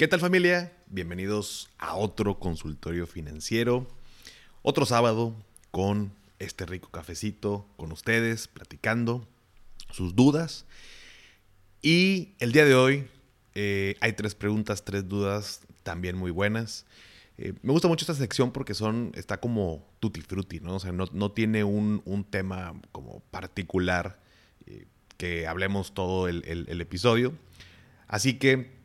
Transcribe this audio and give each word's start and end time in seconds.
¿Qué 0.00 0.08
tal 0.08 0.18
familia? 0.20 0.72
Bienvenidos 0.86 1.68
a 1.76 1.94
otro 1.94 2.38
consultorio 2.38 3.06
financiero. 3.06 3.86
Otro 4.62 4.86
sábado 4.86 5.36
con 5.70 6.14
este 6.38 6.64
rico 6.64 6.88
cafecito, 6.88 7.66
con 7.76 7.92
ustedes, 7.92 8.48
platicando 8.48 9.28
sus 9.90 10.16
dudas. 10.16 10.64
Y 11.82 12.32
el 12.38 12.52
día 12.52 12.64
de 12.64 12.74
hoy 12.74 13.08
eh, 13.54 13.96
hay 14.00 14.14
tres 14.14 14.34
preguntas, 14.34 14.86
tres 14.86 15.06
dudas 15.06 15.66
también 15.82 16.16
muy 16.16 16.30
buenas. 16.30 16.86
Eh, 17.36 17.52
me 17.60 17.72
gusta 17.72 17.86
mucho 17.86 18.04
esta 18.04 18.14
sección 18.14 18.52
porque 18.52 18.72
son, 18.72 19.12
está 19.14 19.38
como 19.38 19.86
tutti 20.00 20.22
frutti, 20.22 20.60
¿no? 20.60 20.76
O 20.76 20.80
sea, 20.80 20.92
no, 20.92 21.32
tiene 21.32 21.62
un, 21.62 22.26
tema 22.30 22.72
como 22.90 23.20
particular 23.30 24.18
eh, 24.64 24.86
que 25.18 25.46
hablemos 25.46 25.92
todo 25.92 26.26
el 26.26 26.80
episodio. 26.80 27.34
Así 28.08 28.38
que 28.38 28.79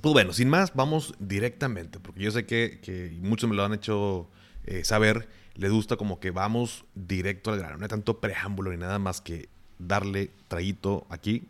pues 0.00 0.12
bueno, 0.12 0.32
sin 0.32 0.48
más, 0.48 0.74
vamos 0.74 1.14
directamente, 1.18 1.98
porque 1.98 2.20
yo 2.20 2.30
sé 2.30 2.46
que, 2.46 3.18
muchos 3.20 3.50
me 3.50 3.56
lo 3.56 3.64
han 3.64 3.74
hecho 3.74 4.30
eh, 4.64 4.84
saber, 4.84 5.28
les 5.54 5.70
gusta 5.72 5.96
como 5.96 6.20
que 6.20 6.30
vamos 6.30 6.84
directo 6.94 7.52
al 7.52 7.58
grano, 7.58 7.78
no 7.78 7.84
hay 7.84 7.88
tanto 7.88 8.20
preámbulo 8.20 8.70
ni 8.70 8.76
nada 8.76 8.98
más 8.98 9.20
que 9.20 9.48
darle 9.78 10.30
traguito 10.48 11.06
aquí 11.10 11.48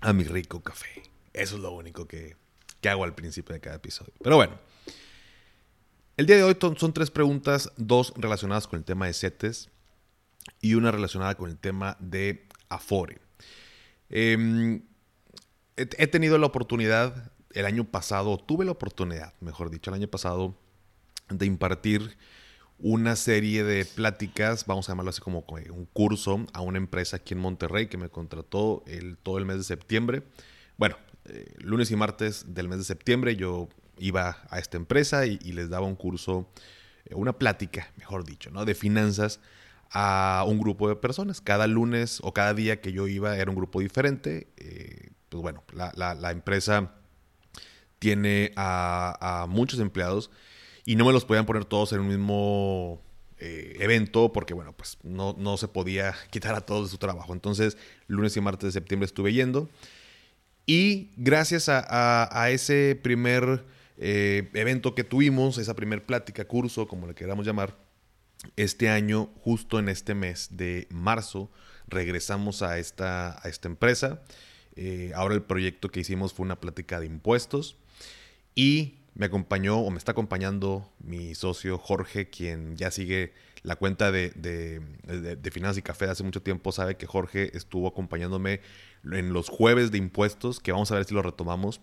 a 0.00 0.12
mi 0.12 0.24
rico 0.24 0.62
café. 0.62 1.02
Eso 1.32 1.56
es 1.56 1.62
lo 1.62 1.72
único 1.72 2.06
que, 2.06 2.36
que 2.80 2.88
hago 2.88 3.04
al 3.04 3.14
principio 3.14 3.54
de 3.54 3.60
cada 3.60 3.76
episodio. 3.76 4.12
Pero 4.22 4.36
bueno, 4.36 4.58
el 6.16 6.26
día 6.26 6.36
de 6.36 6.42
hoy 6.42 6.56
son 6.76 6.92
tres 6.92 7.10
preguntas, 7.10 7.72
dos 7.76 8.12
relacionadas 8.16 8.66
con 8.66 8.78
el 8.78 8.84
tema 8.84 9.06
de 9.06 9.14
CETES 9.14 9.70
y 10.60 10.74
una 10.74 10.90
relacionada 10.90 11.36
con 11.36 11.50
el 11.50 11.58
tema 11.58 11.96
de 12.00 12.46
Afore. 12.68 13.20
Eh, 14.10 14.82
he 15.76 16.06
tenido 16.06 16.38
la 16.38 16.46
oportunidad 16.46 17.32
el 17.52 17.66
año 17.66 17.84
pasado, 17.84 18.36
tuve 18.38 18.64
la 18.64 18.72
oportunidad, 18.72 19.32
mejor 19.40 19.70
dicho, 19.70 19.90
el 19.90 19.94
año 19.94 20.08
pasado, 20.08 20.54
de 21.28 21.46
impartir 21.46 22.16
una 22.78 23.16
serie 23.16 23.64
de 23.64 23.84
pláticas, 23.84 24.66
vamos 24.66 24.88
a 24.88 24.92
llamarlo 24.92 25.10
así 25.10 25.20
como 25.20 25.44
un 25.70 25.86
curso 25.86 26.44
a 26.52 26.60
una 26.60 26.78
empresa 26.78 27.16
aquí 27.16 27.34
en 27.34 27.40
Monterrey 27.40 27.86
que 27.86 27.96
me 27.96 28.08
contrató 28.08 28.82
el, 28.86 29.16
todo 29.16 29.38
el 29.38 29.46
mes 29.46 29.58
de 29.58 29.64
septiembre. 29.64 30.22
Bueno, 30.76 30.96
eh, 31.26 31.54
lunes 31.58 31.90
y 31.90 31.96
martes 31.96 32.54
del 32.54 32.68
mes 32.68 32.78
de 32.78 32.84
septiembre 32.84 33.36
yo 33.36 33.68
iba 33.98 34.42
a 34.50 34.58
esta 34.58 34.76
empresa 34.76 35.24
y, 35.24 35.38
les 35.38 35.70
daba 35.70 35.86
un 35.86 35.94
curso, 35.94 36.50
eh, 37.06 37.14
una 37.14 37.38
plática, 37.38 37.92
mejor 37.96 38.24
dicho, 38.24 38.50
¿no? 38.50 38.64
de 38.64 38.74
finanzas 38.74 39.40
a 39.90 40.44
un 40.46 40.58
grupo 40.58 40.88
de 40.88 40.96
personas. 40.96 41.40
Cada 41.40 41.68
lunes 41.68 42.18
o 42.22 42.34
cada 42.34 42.52
día 42.52 42.80
que 42.80 42.92
yo 42.92 43.06
iba 43.06 43.36
era 43.36 43.50
un 43.50 43.56
grupo 43.56 43.80
diferente. 43.80 44.48
Eh, 44.56 45.10
pues 45.34 45.42
bueno, 45.42 45.64
la, 45.96 46.30
empresa 46.30 46.92
tiene 47.98 48.52
a, 48.54 49.46
muchos 49.48 49.80
empleados 49.80 50.30
y 50.84 50.94
no 50.94 51.04
me 51.04 51.12
los 51.12 51.24
podían 51.24 51.44
poner 51.44 51.64
todos 51.64 51.92
en 51.92 51.98
un 51.98 52.06
mismo 52.06 53.02
eh, 53.40 53.76
evento 53.80 54.32
porque, 54.32 54.54
bueno, 54.54 54.74
pues 54.76 54.96
no, 55.02 55.34
no, 55.36 55.56
se 55.56 55.66
podía 55.66 56.14
quitar 56.30 56.54
a 56.54 56.60
todos 56.60 56.86
de 56.86 56.90
su 56.92 56.98
trabajo. 56.98 57.32
Entonces, 57.32 57.76
lunes 58.06 58.36
y 58.36 58.40
martes 58.40 58.68
de 58.68 58.72
septiembre 58.72 59.06
estuve 59.06 59.32
yendo 59.32 59.68
y 60.66 61.10
gracias 61.16 61.68
a, 61.68 62.48
ese 62.50 62.96
primer 63.02 63.64
eh, 63.96 64.50
evento 64.54 64.94
que 64.94 65.02
tuvimos, 65.02 65.58
esa 65.58 65.74
primer 65.74 66.06
plática, 66.06 66.44
curso, 66.44 66.86
como 66.86 67.08
le 67.08 67.16
queramos 67.16 67.44
llamar, 67.44 67.76
este 68.54 68.88
año, 68.88 69.30
justo 69.40 69.80
en 69.80 69.88
este 69.88 70.14
mes 70.14 70.50
de 70.52 70.86
marzo, 70.90 71.50
regresamos 71.88 72.62
a 72.62 72.78
esta, 72.78 73.44
a 73.44 73.48
esta 73.48 73.66
empresa. 73.66 74.22
Eh, 74.76 75.12
ahora 75.14 75.34
el 75.34 75.42
proyecto 75.42 75.90
que 75.90 76.00
hicimos 76.00 76.32
fue 76.32 76.44
una 76.44 76.60
plática 76.60 76.98
de 77.00 77.06
impuestos 77.06 77.76
y 78.54 78.94
me 79.14 79.26
acompañó 79.26 79.78
o 79.78 79.90
me 79.90 79.98
está 79.98 80.12
acompañando 80.12 80.90
mi 80.98 81.34
socio 81.34 81.78
Jorge, 81.78 82.28
quien 82.28 82.76
ya 82.76 82.90
sigue 82.90 83.32
la 83.62 83.76
cuenta 83.76 84.12
de, 84.12 84.30
de, 84.30 85.50
Finanzas 85.50 85.78
y 85.78 85.82
Café 85.82 86.06
de 86.06 86.12
hace 86.12 86.24
mucho 86.24 86.42
tiempo, 86.42 86.72
sabe 86.72 86.96
que 86.96 87.06
Jorge 87.06 87.56
estuvo 87.56 87.88
acompañándome 87.88 88.60
en 89.04 89.32
los 89.32 89.48
jueves 89.48 89.90
de 89.90 89.98
impuestos, 89.98 90.60
que 90.60 90.72
vamos 90.72 90.90
a 90.90 90.96
ver 90.96 91.04
si 91.04 91.14
lo 91.14 91.22
retomamos. 91.22 91.80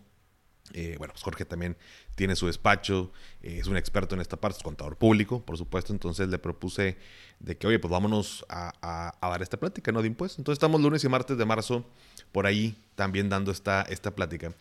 Eh, 0.73 0.95
bueno, 0.99 1.13
pues 1.13 1.23
Jorge 1.23 1.43
también 1.43 1.75
tiene 2.15 2.35
su 2.35 2.47
despacho, 2.47 3.11
eh, 3.41 3.57
es 3.59 3.67
un 3.67 3.77
experto 3.77 4.13
en 4.15 4.21
esta 4.21 4.37
parte, 4.37 4.57
es 4.57 4.63
contador 4.63 4.95
público, 4.95 5.43
por 5.43 5.57
supuesto, 5.57 5.91
entonces 5.91 6.29
le 6.29 6.37
propuse 6.37 6.97
de 7.39 7.57
que, 7.57 7.67
oye, 7.67 7.79
pues 7.79 7.91
vámonos 7.91 8.45
a, 8.47 9.17
a 9.19 9.29
dar 9.29 9.41
esta 9.41 9.57
plática, 9.57 9.91
¿no? 9.91 10.01
De 10.01 10.07
impuestos. 10.07 10.37
Entonces 10.37 10.57
estamos 10.57 10.81
lunes 10.81 11.03
y 11.03 11.09
martes 11.09 11.37
de 11.37 11.45
marzo 11.45 11.85
por 12.31 12.45
ahí 12.45 12.75
también 12.95 13.29
dando 13.29 13.51
esta, 13.51 13.81
esta 13.83 14.15
plática. 14.15 14.53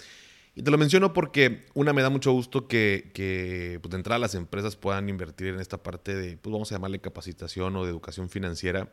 Y 0.54 0.62
te 0.62 0.70
lo 0.70 0.78
menciono 0.78 1.12
porque, 1.12 1.66
una, 1.74 1.92
me 1.92 2.02
da 2.02 2.10
mucho 2.10 2.32
gusto 2.32 2.66
que, 2.66 3.10
que 3.14 3.78
pues, 3.80 3.90
de 3.90 3.96
entrada 3.96 4.18
las 4.18 4.34
empresas 4.34 4.76
puedan 4.76 5.08
invertir 5.08 5.48
en 5.48 5.60
esta 5.60 5.82
parte 5.82 6.14
de, 6.14 6.36
pues 6.36 6.52
vamos 6.52 6.70
a 6.72 6.74
llamarle 6.74 7.00
capacitación 7.00 7.76
o 7.76 7.84
de 7.84 7.90
educación 7.90 8.28
financiera. 8.28 8.92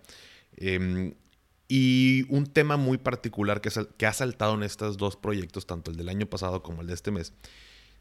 Em, 0.55 1.13
y 1.67 2.25
un 2.29 2.45
tema 2.45 2.77
muy 2.77 2.97
particular 2.97 3.59
que, 3.59 3.69
que 3.97 4.05
ha 4.05 4.13
saltado 4.13 4.53
en 4.53 4.63
estos 4.63 4.97
dos 4.97 5.17
proyectos, 5.17 5.65
tanto 5.65 5.91
el 5.91 5.97
del 5.97 6.09
año 6.09 6.27
pasado 6.27 6.63
como 6.63 6.81
el 6.81 6.87
de 6.87 6.93
este 6.93 7.11
mes, 7.11 7.33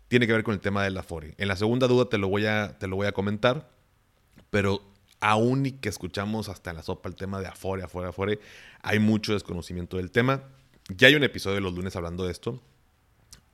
tiene 0.09 0.27
que 0.27 0.33
ver 0.33 0.45
con 0.45 0.55
el 0.55 0.61
tema 0.61 0.85
de 0.85 0.91
la 0.91 1.03
FORE. 1.03 1.35
En 1.39 1.49
la 1.49 1.57
segunda 1.57 1.89
duda 1.89 2.09
te 2.09 2.19
lo 2.19 2.29
voy 2.29 2.47
a, 2.47 2.79
te 2.79 2.87
lo 2.87 2.97
voy 2.97 3.07
a 3.07 3.13
comentar, 3.13 3.69
pero 4.51 4.83
aún 5.21 5.67
y 5.67 5.73
que 5.73 5.89
escuchamos 5.89 6.49
hasta 6.49 6.71
en 6.71 6.77
la 6.77 6.83
sopa 6.83 7.09
el 7.09 7.17
tema 7.17 7.41
de 7.41 7.49
Afore, 7.49 7.83
Afore, 7.83 8.09
Afore, 8.09 8.39
hay 8.83 8.99
mucho 8.99 9.33
desconocimiento 9.33 9.97
del 9.97 10.11
tema. 10.11 10.45
Ya 10.89 11.09
hay 11.09 11.15
un 11.15 11.25
episodio 11.25 11.57
de 11.57 11.61
los 11.63 11.75
lunes 11.75 11.97
hablando 11.97 12.25
de 12.25 12.33
esto. 12.33 12.63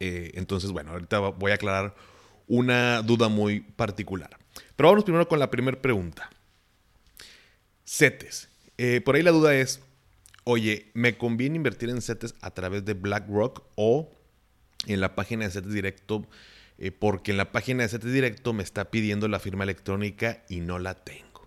Eh, 0.01 0.33
entonces, 0.35 0.71
bueno, 0.71 0.93
ahorita 0.93 1.19
voy 1.19 1.53
a 1.53 1.55
aclarar 1.55 1.95
una 2.47 3.03
duda 3.03 3.29
muy 3.29 3.61
particular. 3.61 4.37
Pero 4.77 4.91
vamos 4.91 5.05
primero 5.05 5.29
con 5.29 5.39
la 5.39 5.51
primera 5.51 5.81
pregunta. 5.81 6.31
CETES. 7.87 8.49
Eh, 8.79 9.01
por 9.01 9.15
ahí 9.15 9.23
la 9.23 9.31
duda 9.31 9.55
es, 9.55 9.81
oye, 10.45 10.91
¿me 10.95 11.17
conviene 11.17 11.57
invertir 11.57 11.89
en 11.89 12.03
CETES 12.03 12.35
a 12.41 12.51
través 12.51 12.85
de 12.85 12.95
BlackRock 12.95 13.65
o 13.77 14.11
en 14.87 15.01
la 15.01 15.15
página 15.15 15.45
de 15.45 15.53
CETES 15.53 15.73
Directo? 15.73 16.27
Eh, 16.79 16.91
porque 16.91 17.31
en 17.31 17.37
la 17.37 17.53
página 17.53 17.83
de 17.83 17.89
CETES 17.89 18.13
Directo 18.13 18.53
me 18.53 18.63
está 18.63 18.91
pidiendo 18.91 19.29
la 19.29 19.39
firma 19.39 19.65
electrónica 19.65 20.43
y 20.49 20.61
no 20.61 20.79
la 20.79 20.95
tengo. 20.95 21.47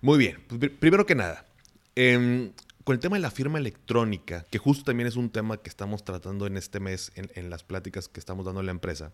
Muy 0.00 0.18
bien, 0.18 0.42
pues, 0.48 0.70
primero 0.78 1.06
que 1.06 1.14
nada, 1.14 1.46
em, 1.94 2.52
con 2.84 2.94
el 2.94 3.00
tema 3.00 3.16
de 3.16 3.22
la 3.22 3.30
firma 3.30 3.58
electrónica, 3.58 4.44
que 4.50 4.58
justo 4.58 4.84
también 4.84 5.06
es 5.06 5.16
un 5.16 5.30
tema 5.30 5.58
que 5.58 5.68
estamos 5.68 6.04
tratando 6.04 6.46
en 6.46 6.56
este 6.56 6.80
mes 6.80 7.12
en, 7.14 7.50
las 7.50 7.62
pláticas 7.64 8.08
que 8.08 8.20
estamos 8.20 8.46
dando 8.46 8.60
en 8.60 8.66
la 8.66 8.72
empresa, 8.72 9.12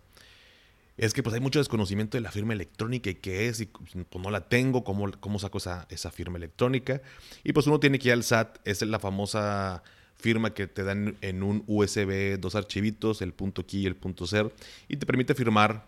es 0.97 1.13
que 1.13 1.23
pues 1.23 1.33
hay 1.33 1.39
mucho 1.39 1.59
desconocimiento 1.59 2.17
de 2.17 2.21
la 2.21 2.31
firma 2.31 2.53
electrónica 2.53 3.09
y 3.09 3.15
qué 3.15 3.47
es, 3.47 3.61
y 3.61 3.67
pues, 3.67 3.95
no 3.95 4.31
la 4.31 4.49
tengo, 4.49 4.83
cómo, 4.83 5.09
cómo 5.19 5.39
saco 5.39 5.59
esa, 5.59 5.87
esa 5.89 6.11
firma 6.11 6.37
electrónica. 6.37 7.01
Y 7.43 7.53
pues 7.53 7.67
uno 7.67 7.79
tiene 7.79 7.99
que 7.99 8.09
ir 8.09 8.13
al 8.13 8.23
SAT, 8.23 8.57
es 8.65 8.81
la 8.81 8.99
famosa 8.99 9.81
firma 10.19 10.53
que 10.53 10.67
te 10.67 10.83
dan 10.83 11.15
en 11.21 11.41
un 11.43 11.63
USB 11.67 12.37
dos 12.37 12.55
archivitos, 12.55 13.21
el 13.21 13.33
punto 13.33 13.65
key 13.65 13.83
y 13.83 13.85
el 13.85 13.95
punto 13.95 14.27
ser, 14.27 14.53
y 14.89 14.97
te 14.97 15.05
permite 15.05 15.33
firmar, 15.33 15.85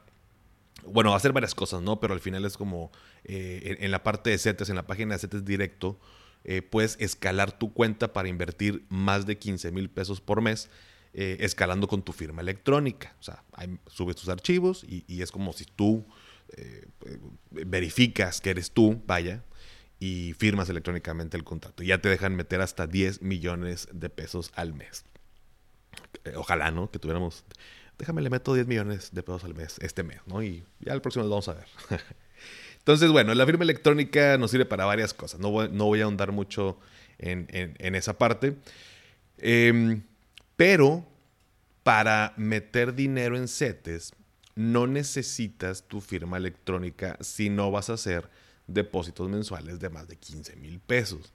bueno, 0.85 1.13
hacer 1.13 1.33
varias 1.33 1.53
cosas, 1.53 1.81
¿no? 1.81 1.99
Pero 1.99 2.13
al 2.13 2.21
final 2.21 2.45
es 2.45 2.55
como 2.55 2.91
eh, 3.25 3.77
en, 3.81 3.91
la 3.91 4.03
parte 4.03 4.29
de 4.29 4.37
CETES, 4.37 4.69
en 4.69 4.77
la 4.77 4.87
página 4.87 5.15
de 5.15 5.19
CETES 5.19 5.43
directo, 5.43 5.99
eh, 6.43 6.61
puedes 6.61 6.97
escalar 6.99 7.57
tu 7.57 7.73
cuenta 7.73 8.13
para 8.13 8.27
invertir 8.27 8.85
más 8.89 9.25
de 9.25 9.37
15 9.37 9.71
mil 9.71 9.89
pesos 9.89 10.21
por 10.21 10.41
mes. 10.41 10.69
Eh, 11.13 11.39
escalando 11.41 11.89
con 11.89 12.03
tu 12.03 12.13
firma 12.13 12.41
electrónica. 12.41 13.13
O 13.19 13.23
sea, 13.23 13.43
subes 13.87 14.15
tus 14.15 14.29
archivos 14.29 14.85
y, 14.87 15.21
es 15.21 15.29
como 15.29 15.51
si 15.51 15.65
tú 15.65 16.05
eh, 16.55 16.87
verificas 17.51 18.39
que 18.39 18.51
eres 18.51 18.71
tú, 18.71 19.03
vaya, 19.05 19.43
y 19.99 20.33
firmas 20.39 20.69
electrónicamente 20.69 21.35
el 21.35 21.43
contrato. 21.43 21.83
Y 21.83 21.87
ya 21.87 21.97
te 21.97 22.07
dejan 22.07 22.37
meter 22.37 22.61
hasta 22.61 22.87
10 22.87 23.23
millones 23.23 23.89
de 23.91 24.09
pesos 24.09 24.53
al 24.55 24.73
mes. 24.73 25.03
ojalá, 26.37 26.71
¿no? 26.71 26.89
Que 26.89 26.97
tuviéramos 26.97 27.43
déjame 28.01 28.21
le 28.23 28.31
meto 28.31 28.55
10 28.55 28.65
millones 28.65 29.09
de 29.11 29.21
pesos 29.21 29.43
al 29.43 29.53
mes, 29.53 29.77
este 29.79 30.01
mes, 30.01 30.21
¿no? 30.25 30.41
Y 30.41 30.65
ya 30.79 30.93
el 30.93 31.01
próximo 31.01 31.23
lo 31.23 31.29
vamos 31.29 31.47
a 31.49 31.53
ver. 31.53 31.67
Entonces, 32.81 33.11
bueno, 33.11 33.35
la 33.35 33.45
firma 33.45 33.63
electrónica 33.63 34.39
nos 34.39 34.49
sirve 34.49 34.65
para 34.65 34.85
varias 34.85 35.13
cosas. 35.13 35.39
No 35.39 35.51
voy, 35.51 36.01
a 36.01 36.03
ahondar 36.03 36.31
mucho 36.31 36.79
en, 37.19 37.95
esa 37.95 38.17
parte. 38.17 38.55
Em, 39.37 40.01
pero 40.55 41.05
para 41.83 42.33
meter 42.37 42.95
dinero 42.95 43.37
en 43.37 43.47
CETES, 43.47 44.13
no 44.55 44.87
necesitas 44.87 45.83
tu 45.83 46.01
firma 46.01 46.37
electrónica 46.37 47.17
si 47.21 47.51
no 47.51 47.69
vas 47.69 47.91
a 47.91 47.93
hacer 47.93 48.27
depósitos 48.65 49.29
mensuales 49.29 49.79
de 49.79 49.89
más 49.89 50.07
de 50.07 50.15
15 50.15 50.55
mil 50.55 50.79
pesos. 50.79 51.31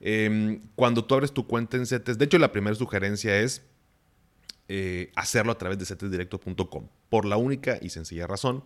Em, 0.00 0.62
cuando 0.74 1.04
tú 1.04 1.14
abres 1.14 1.32
tu 1.32 1.46
cuenta 1.46 1.76
en 1.76 1.86
CETES, 1.86 2.16
de 2.16 2.24
hecho 2.24 2.38
la 2.38 2.50
primera 2.50 2.74
sugerencia 2.74 3.38
es 3.38 3.60
eh, 4.68 5.12
hacerlo 5.16 5.52
a 5.52 5.58
través 5.58 5.78
de 5.78 5.84
cetesdirecto.com, 5.84 6.88
por 7.10 7.26
la 7.26 7.36
única 7.36 7.78
y 7.82 7.90
sencilla 7.90 8.26
razón 8.26 8.64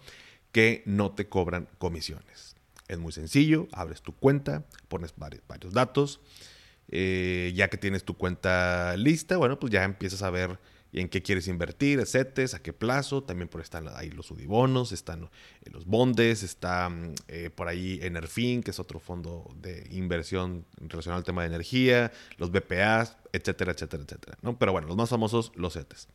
que 0.57 0.83
no 0.87 1.11
te 1.11 1.29
cobran 1.29 1.69
comisiones. 1.77 2.57
Es 2.89 2.97
muy 2.97 3.13
sencillo, 3.13 3.69
abres 3.73 4.01
tu 4.01 4.17
cuenta, 4.17 4.65
pones 4.89 5.13
varios, 5.19 5.75
datos, 5.75 6.23
eh, 6.89 7.53
ya 7.55 7.69
que 7.69 7.77
tienes 7.77 8.05
tu 8.05 8.17
cuenta 8.17 8.97
lista, 8.97 9.37
bueno, 9.37 9.59
pues 9.59 9.71
ya 9.71 9.85
empiezas 9.85 10.23
a 10.23 10.31
ver 10.31 10.59
en 10.95 11.11
qué 11.11 11.21
quieres 11.21 11.47
invertir, 11.47 12.07
CETES, 12.07 12.55
a 12.55 12.63
qué 12.63 12.73
plazo, 12.73 13.23
también 13.23 13.49
por 13.49 13.61
están 13.61 13.87
ahí 13.97 14.09
los 14.09 14.31
UDIBONOS, 14.31 14.93
están 14.93 15.25
eh, 15.25 15.71
los 15.71 15.85
bondes, 15.85 16.43
está 16.43 16.91
eh, 17.29 17.51
por 17.55 17.69
ahí 17.69 17.99
Enerfin, 18.01 18.63
que 18.63 18.71
es 18.71 18.81
otro 18.81 18.99
fondo 18.99 19.55
de 19.61 19.87
inversión 19.91 20.65
relacionado 20.79 21.19
al 21.19 21.25
tema 21.25 21.43
de 21.43 21.49
energía, 21.49 22.13
los 22.39 22.51
BPAs, 22.51 23.19
etcétera, 23.35 23.73
etcétera, 23.73 24.05
etcétera. 24.05 24.39
¿no? 24.41 24.59
Pero 24.59 24.73
bueno, 24.73 24.89
los 24.89 24.97
más 24.97 25.11
famosos, 25.11 25.53
los 25.55 25.75
CETES. 25.75 26.09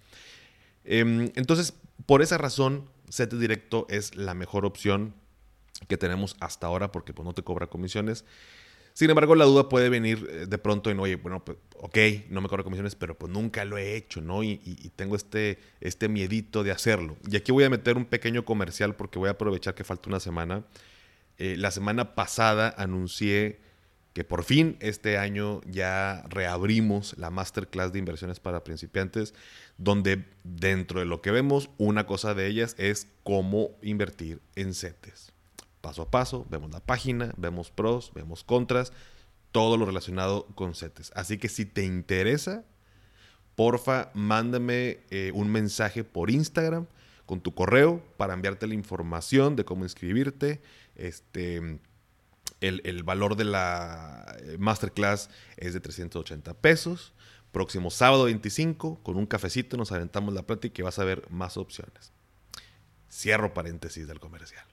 Em, 0.83 1.31
entonces, 1.35 1.75
por 2.07 2.23
esa 2.23 2.39
razón, 2.39 2.89
CETES 3.11 3.39
Directo 3.39 3.85
es 3.89 4.15
la 4.15 4.33
mejor 4.33 4.65
opción 4.65 5.13
que 5.87 5.97
tenemos 5.97 6.35
hasta 6.39 6.67
ahora 6.67 6.91
porque 6.91 7.13
pues, 7.13 7.25
no 7.25 7.33
te 7.33 7.43
cobra 7.43 7.67
comisiones. 7.67 8.25
Sin 8.93 9.09
embargo, 9.09 9.35
la 9.35 9.45
duda 9.45 9.69
puede 9.69 9.89
venir 9.89 10.27
eh, 10.29 10.45
de 10.47 10.57
pronto 10.57 10.89
en, 10.89 10.99
oye, 10.99 11.15
bueno, 11.15 11.43
pues, 11.43 11.57
ok, 11.77 11.97
no 12.29 12.41
me 12.41 12.49
cobro 12.49 12.63
comisiones, 12.63 12.95
pero 12.95 13.17
pues 13.17 13.31
nunca 13.31 13.63
lo 13.63 13.77
he 13.77 13.95
hecho, 13.95 14.21
¿no? 14.21 14.43
Y, 14.43 14.57
tengo 14.95 15.15
este, 15.15 15.59
este 15.79 16.09
miedito 16.09 16.63
de 16.63 16.71
hacerlo. 16.71 17.15
Y 17.29 17.37
aquí 17.37 17.51
voy 17.51 17.63
a 17.63 17.69
meter 17.69 17.97
un 17.97 18.05
pequeño 18.05 18.43
comercial 18.43 18.95
porque 18.95 19.17
voy 19.17 19.29
a 19.29 19.31
aprovechar 19.31 19.75
que 19.75 19.83
falta 19.83 20.09
una 20.09 20.19
semana. 20.19 20.65
Eh, 21.37 21.55
la 21.57 21.71
semana 21.71 22.15
pasada 22.15 22.73
anuncié 22.77 23.59
que 24.13 24.23
por 24.23 24.43
fin 24.43 24.77
este 24.79 25.17
año 25.17 25.61
ya 25.65 26.23
reabrimos 26.29 27.17
la 27.17 27.29
masterclass 27.29 27.93
de 27.93 27.99
inversiones 27.99 28.39
para 28.39 28.63
principiantes, 28.63 29.33
donde 29.77 30.25
dentro 30.43 30.99
de 30.99 31.05
lo 31.05 31.21
que 31.21 31.31
vemos, 31.31 31.69
una 31.77 32.05
cosa 32.05 32.33
de 32.33 32.47
ellas 32.47 32.75
es 32.77 33.07
cómo 33.23 33.71
invertir 33.81 34.41
en 34.55 34.73
CETES 34.73 35.31
paso 35.81 36.03
a 36.03 36.11
paso, 36.11 36.45
vemos 36.49 36.71
la 36.71 36.79
página, 36.79 37.33
vemos 37.37 37.71
pros, 37.71 38.11
vemos 38.13 38.43
contras, 38.43 38.93
todo 39.51 39.75
lo 39.75 39.85
relacionado 39.85 40.45
con 40.55 40.75
CETES. 40.75 41.11
Así 41.15 41.37
que 41.37 41.49
si 41.49 41.65
te 41.65 41.83
interesa, 41.83 42.63
porfa, 43.55 44.11
mándame 44.13 44.99
eh, 45.09 45.31
un 45.33 45.51
mensaje 45.51 46.03
por 46.03 46.29
Instagram 46.29 46.85
con 47.25 47.41
tu 47.41 47.53
correo 47.53 48.01
para 48.17 48.33
enviarte 48.33 48.67
la 48.67 48.75
información 48.75 49.55
de 49.55 49.65
cómo 49.65 49.83
inscribirte. 49.83 50.61
Este, 50.95 51.79
el, 52.61 53.03
valor 53.03 53.35
de 53.35 53.43
la 53.43 54.37
eh, 54.39 54.57
masterclass 54.59 55.29
es 55.57 55.73
de 55.73 55.79
380 55.79 56.53
pesos. 56.55 57.13
Próximo 57.51 57.91
sábado 57.91 58.25
25, 58.25 59.01
con 59.03 59.17
un 59.17 59.25
cafecito 59.25 59.75
nos 59.75 59.91
aventamos 59.91 60.33
la 60.33 60.43
plática 60.43 60.81
y 60.81 60.83
vas 60.83 60.99
a 60.99 61.03
ver 61.03 61.25
más 61.29 61.57
opciones. 61.57 62.13
Cierro 63.11 63.53
paréntesis 63.53 64.07
del 64.07 64.19
comercial. 64.19 64.65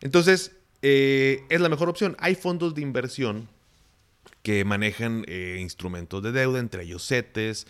Entonces, 0.00 0.52
eh, 0.82 1.44
es 1.48 1.60
la 1.60 1.68
mejor 1.68 1.88
opción. 1.88 2.16
Hay 2.18 2.34
fondos 2.34 2.74
de 2.74 2.82
inversión 2.82 3.48
que 4.42 4.64
manejan 4.64 5.24
eh, 5.28 5.58
instrumentos 5.60 6.22
de 6.22 6.32
deuda, 6.32 6.58
entre 6.58 6.84
ellos 6.84 7.06
CETES, 7.06 7.66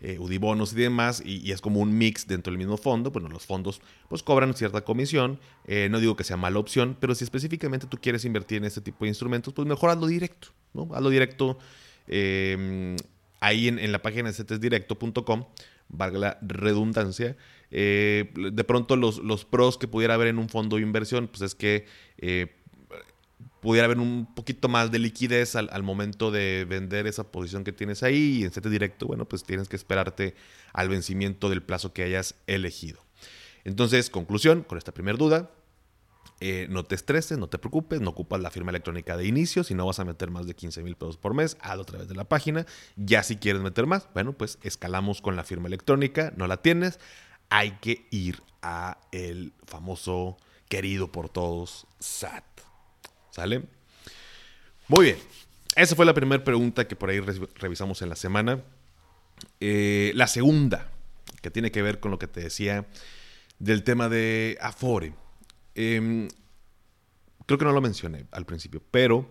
eh, 0.00 0.18
UDIBONOS 0.18 0.72
y 0.72 0.76
demás, 0.76 1.22
y, 1.24 1.50
es 1.52 1.60
como 1.60 1.80
un 1.80 1.96
mix 1.96 2.26
dentro 2.26 2.50
del 2.50 2.58
mismo 2.58 2.76
fondo. 2.76 3.10
Bueno, 3.10 3.28
los 3.28 3.46
fondos 3.46 3.80
pues 4.08 4.22
cobran 4.22 4.54
cierta 4.54 4.82
comisión. 4.82 5.40
no 5.90 6.00
digo 6.00 6.16
que 6.16 6.24
sea 6.24 6.36
mala 6.36 6.58
opción, 6.58 6.96
pero 7.00 7.14
si 7.14 7.24
específicamente 7.24 7.86
tú 7.86 7.98
quieres 8.00 8.24
invertir 8.24 8.58
en 8.58 8.64
este 8.64 8.80
tipo 8.80 9.04
de 9.04 9.08
instrumentos, 9.08 9.52
pues 9.54 9.66
mejor 9.68 9.90
hazlo 9.90 10.06
directo, 10.06 10.48
¿no? 10.74 10.88
Hazlo 10.94 11.10
directo 11.10 11.58
em, 12.06 12.96
ahí 13.40 13.68
en, 13.68 13.92
la 13.92 14.02
página 14.02 14.28
de 14.28 14.34
cetesdirecto.com, 14.34 15.44
valga 15.88 16.18
la 16.18 16.38
redundancia. 16.42 17.36
Eh, 17.70 18.32
de 18.34 18.64
pronto 18.64 18.96
los, 18.96 19.18
los, 19.18 19.44
pros 19.44 19.78
que 19.78 19.86
pudiera 19.86 20.14
haber 20.14 20.28
en 20.28 20.38
un 20.38 20.48
fondo 20.48 20.76
de 20.76 20.82
inversión, 20.82 21.28
pues 21.28 21.42
es 21.42 21.54
que 21.54 21.86
eh, 22.18 22.59
pudiera 23.60 23.84
haber 23.84 23.98
un 23.98 24.26
poquito 24.34 24.68
más 24.68 24.90
de 24.90 24.98
liquidez 24.98 25.54
al, 25.56 25.82
momento 25.82 26.30
de 26.30 26.66
vender 26.68 27.06
esa 27.06 27.30
posición 27.30 27.64
que 27.64 27.72
tienes 27.72 28.02
ahí 28.02 28.38
y 28.40 28.44
en 28.44 28.50
CETES 28.50 28.72
directo, 28.72 29.06
bueno, 29.06 29.26
pues 29.26 29.44
tienes 29.44 29.68
que 29.68 29.76
esperarte 29.76 30.34
al 30.72 30.88
vencimiento 30.88 31.48
del 31.48 31.62
plazo 31.62 31.92
que 31.92 32.02
hayas 32.02 32.34
elegido. 32.46 33.00
Entonces, 33.64 34.10
conclusión, 34.10 34.62
con 34.62 34.78
esta 34.78 34.92
primera 34.92 35.18
duda, 35.18 35.50
eh, 36.40 36.66
no 36.70 36.84
te 36.84 36.94
estreses, 36.94 37.36
no 37.36 37.48
te 37.48 37.58
preocupes, 37.58 38.00
no 38.00 38.10
ocupas 38.10 38.40
la 38.40 38.50
firma 38.50 38.70
electrónica 38.70 39.16
de 39.18 39.26
inicio, 39.26 39.62
si 39.62 39.74
no 39.74 39.84
vas 39.84 40.00
a 40.00 40.06
meter 40.06 40.30
más 40.30 40.46
de 40.46 40.54
15 40.54 40.82
mil 40.82 40.96
pesos 40.96 41.18
por 41.18 41.34
mes, 41.34 41.58
hazlo 41.60 41.82
a 41.82 41.86
través 41.86 42.08
de 42.08 42.14
la 42.14 42.24
página. 42.24 42.64
Ya 42.96 43.22
si 43.22 43.36
quieres 43.36 43.60
meter 43.60 43.86
más, 43.86 44.08
bueno, 44.14 44.32
pues 44.32 44.58
escalamos 44.62 45.20
con 45.20 45.36
la 45.36 45.44
firma 45.44 45.68
electrónica, 45.68 46.32
no 46.36 46.46
la 46.46 46.62
tienes, 46.62 46.98
hay 47.50 47.72
que 47.82 48.06
ir 48.10 48.42
a 48.62 48.98
el 49.12 49.52
famoso, 49.66 50.38
querido 50.68 51.12
por 51.12 51.28
todos, 51.28 51.86
SAT. 51.98 52.69
¿Sale? 53.30 53.62
Muy 54.88 55.04
bien. 55.06 55.16
Esa 55.76 55.94
fue 55.94 56.04
la 56.04 56.14
primera 56.14 56.42
pregunta 56.42 56.86
que 56.86 56.96
por 56.96 57.10
ahí 57.10 57.20
revisamos 57.20 58.02
en 58.02 58.08
la 58.08 58.16
semana. 58.16 58.62
Eh, 59.60 60.12
la 60.14 60.26
segunda, 60.26 60.90
que 61.40 61.50
tiene 61.50 61.70
que 61.70 61.82
ver 61.82 62.00
con 62.00 62.10
lo 62.10 62.18
que 62.18 62.26
te 62.26 62.40
decía 62.40 62.86
del 63.58 63.84
tema 63.84 64.08
de 64.08 64.58
Afore. 64.60 65.14
Em, 65.74 66.28
creo 67.46 67.58
que 67.58 67.64
no 67.64 67.72
lo 67.72 67.80
mencioné 67.80 68.26
al 68.32 68.46
principio, 68.46 68.82
pero 68.90 69.30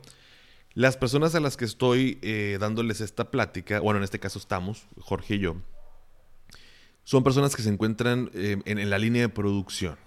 las 0.74 0.98
personas 0.98 1.36
a 1.36 1.40
las 1.40 1.58
que 1.58 1.66
estoy 1.66 2.20
eh, 2.22 2.58
dándoles 2.60 3.02
esta 3.02 3.32
plática, 3.32 3.80
bueno, 3.80 3.98
en 3.98 4.04
este 4.04 4.20
caso 4.20 4.40
estamos, 4.40 4.86
Jorge 5.00 5.36
y 5.36 5.40
yo, 5.40 5.58
son 7.04 7.24
personas 7.24 7.56
que 7.56 7.64
se 7.64 7.70
encuentran 7.70 8.30
eh, 8.34 8.58
en, 8.66 8.90
la 8.90 9.00
línea 9.00 9.24
de 9.24 9.30
producción. 9.30 9.98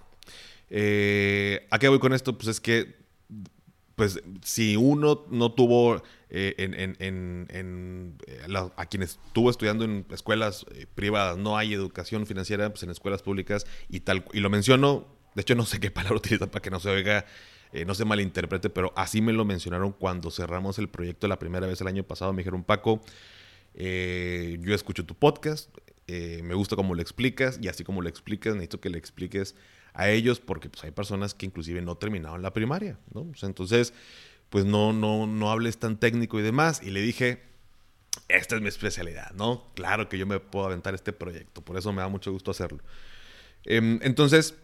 Eh, 0.70 1.66
¿A 1.70 1.78
qué 1.78 1.88
voy 1.88 1.98
con 1.98 2.12
esto? 2.12 2.38
Pues 2.38 2.49
es 2.49 2.61
que, 2.61 3.01
pues, 4.02 4.21
si 4.42 4.75
uno 4.75 5.26
no 5.30 5.52
tuvo 5.52 6.02
eh, 6.28 6.54
en, 6.59 8.18
a 8.76 8.87
quienes 8.87 9.21
estuvo 9.25 9.49
estudiando 9.49 9.85
en 9.85 10.04
escuelas 10.11 10.66
privadas, 10.97 11.38
no 11.38 11.56
hay 11.56 11.73
educación 11.73 12.26
financiera, 12.26 12.68
pues 12.71 12.82
en 12.82 12.90
escuelas 12.90 13.23
públicas 13.23 13.64
y 13.88 14.00
tal, 14.00 14.25
y 14.32 14.40
lo 14.40 14.50
menciono, 14.50 15.06
de 15.37 15.42
hecho 15.42 15.54
no 15.54 15.64
sé 15.66 15.78
qué 15.78 15.90
palabra 15.92 16.16
utilizar 16.16 16.50
para 16.50 16.61
que 16.61 16.71
no 16.71 16.80
se 16.80 16.90
oiga, 16.90 17.26
no 17.87 17.94
se 17.94 18.04
malinterprete, 18.04 18.71
pero 18.71 18.92
así 18.97 19.23
me 19.23 19.32
lo 19.32 19.44
mencionaron 19.44 19.92
cuando 19.92 20.32
cerramos 20.32 20.80
el 20.80 20.88
proyecto 20.88 21.28
la 21.28 21.38
primera 21.38 21.68
vez 21.68 21.80
el 21.80 21.87
año 21.87 22.02
pasado, 22.02 22.32
me 22.32 22.38
dijeron, 22.38 22.64
Paco, 22.64 23.02
yo 23.76 24.75
escucho 24.75 25.06
tu 25.06 25.14
podcast, 25.14 25.71
eh, 26.06 26.40
me 26.42 26.54
gusta 26.54 26.76
cómo 26.76 26.94
lo 26.94 27.02
explicas 27.02 27.59
y 27.62 27.68
así 27.68 27.85
como 27.85 28.02
lo 28.02 28.09
explicas, 28.09 28.54
necesito 28.54 28.80
que 28.80 28.90
le 28.90 28.99
expliques 28.99 29.54
a 29.94 30.11
ellos 30.11 30.40
porque 30.40 30.68
pues, 30.68 30.85
hay 30.85 30.90
personas 30.90 31.35
que 31.35 31.47
inclusive 31.47 31.82
no 31.82 31.97
terminaron 31.97 32.42
la 32.42 32.52
primaria, 32.52 32.99
¿no? 33.12 33.30
entonces, 33.42 33.92
pues 34.50 34.64
no, 34.64 34.92
no, 34.92 35.26
no 35.26 35.50
hables 35.50 35.78
tan 35.78 35.97
técnico 35.97 36.38
y 36.38 36.42
demás. 36.42 36.82
Y 36.82 36.90
le 36.90 37.00
dije, 37.00 37.42
esta 38.28 38.56
es 38.56 38.61
mi 38.61 38.68
especialidad, 38.68 39.32
¿no? 39.32 39.73
Claro 39.75 40.11
que 40.11 40.18
yo 40.18 40.26
me 40.26 40.40
puedo 40.40 40.66
aventar 40.66 40.94
este 40.94 41.12
proyecto, 41.14 41.62
por 41.62 41.78
eso 41.78 41.90
me 41.92 42.02
da 42.02 42.09
mucho 42.09 42.30
gusto 42.32 42.50
hacerlo. 42.50 42.80
Em, 43.64 43.99
entonces, 44.02 44.54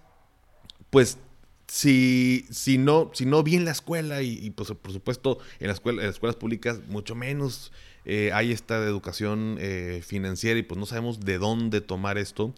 pues 0.90 1.18
si, 1.66 2.47
si, 2.50 2.78
no, 2.78 3.11
si 3.14 3.26
no 3.26 3.42
vi 3.42 3.57
en 3.57 3.64
la 3.64 3.71
escuela 3.71 4.23
y, 4.23 4.50
pues 4.50 4.73
por 4.73 4.92
supuesto 4.92 5.38
en, 5.61 5.68
las 5.68 5.80
escuelas 5.85 6.37
públicas 6.37 6.80
mucho 6.88 7.14
menos 7.14 7.73
eh, 8.09 8.33
hay 8.33 8.53
esta 8.53 8.79
educación 8.79 9.59
eh, 9.61 10.03
financiera 10.05 10.59
y 10.59 10.62
pues 10.62 10.81
no 10.81 10.87
sabemos 10.87 11.21
de 11.21 11.38
dónde 11.38 11.81
tomar 11.81 12.19
esto. 12.19 12.55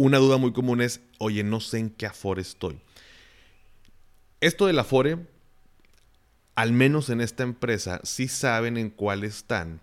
Una 0.00 0.16
duda 0.16 0.38
muy 0.38 0.54
común 0.54 0.80
es, 0.80 1.02
oye, 1.18 1.44
no 1.44 1.60
sé 1.60 1.78
en 1.78 1.90
qué 1.90 2.06
Afore 2.06 2.40
estoy. 2.40 2.80
Esto 4.40 4.66
del 4.66 4.78
Afore, 4.78 5.18
al 6.54 6.72
menos 6.72 7.10
en 7.10 7.20
esta 7.20 7.42
empresa, 7.42 8.00
sí 8.02 8.26
saben 8.26 8.78
en 8.78 8.88
cuál 8.88 9.24
están, 9.24 9.82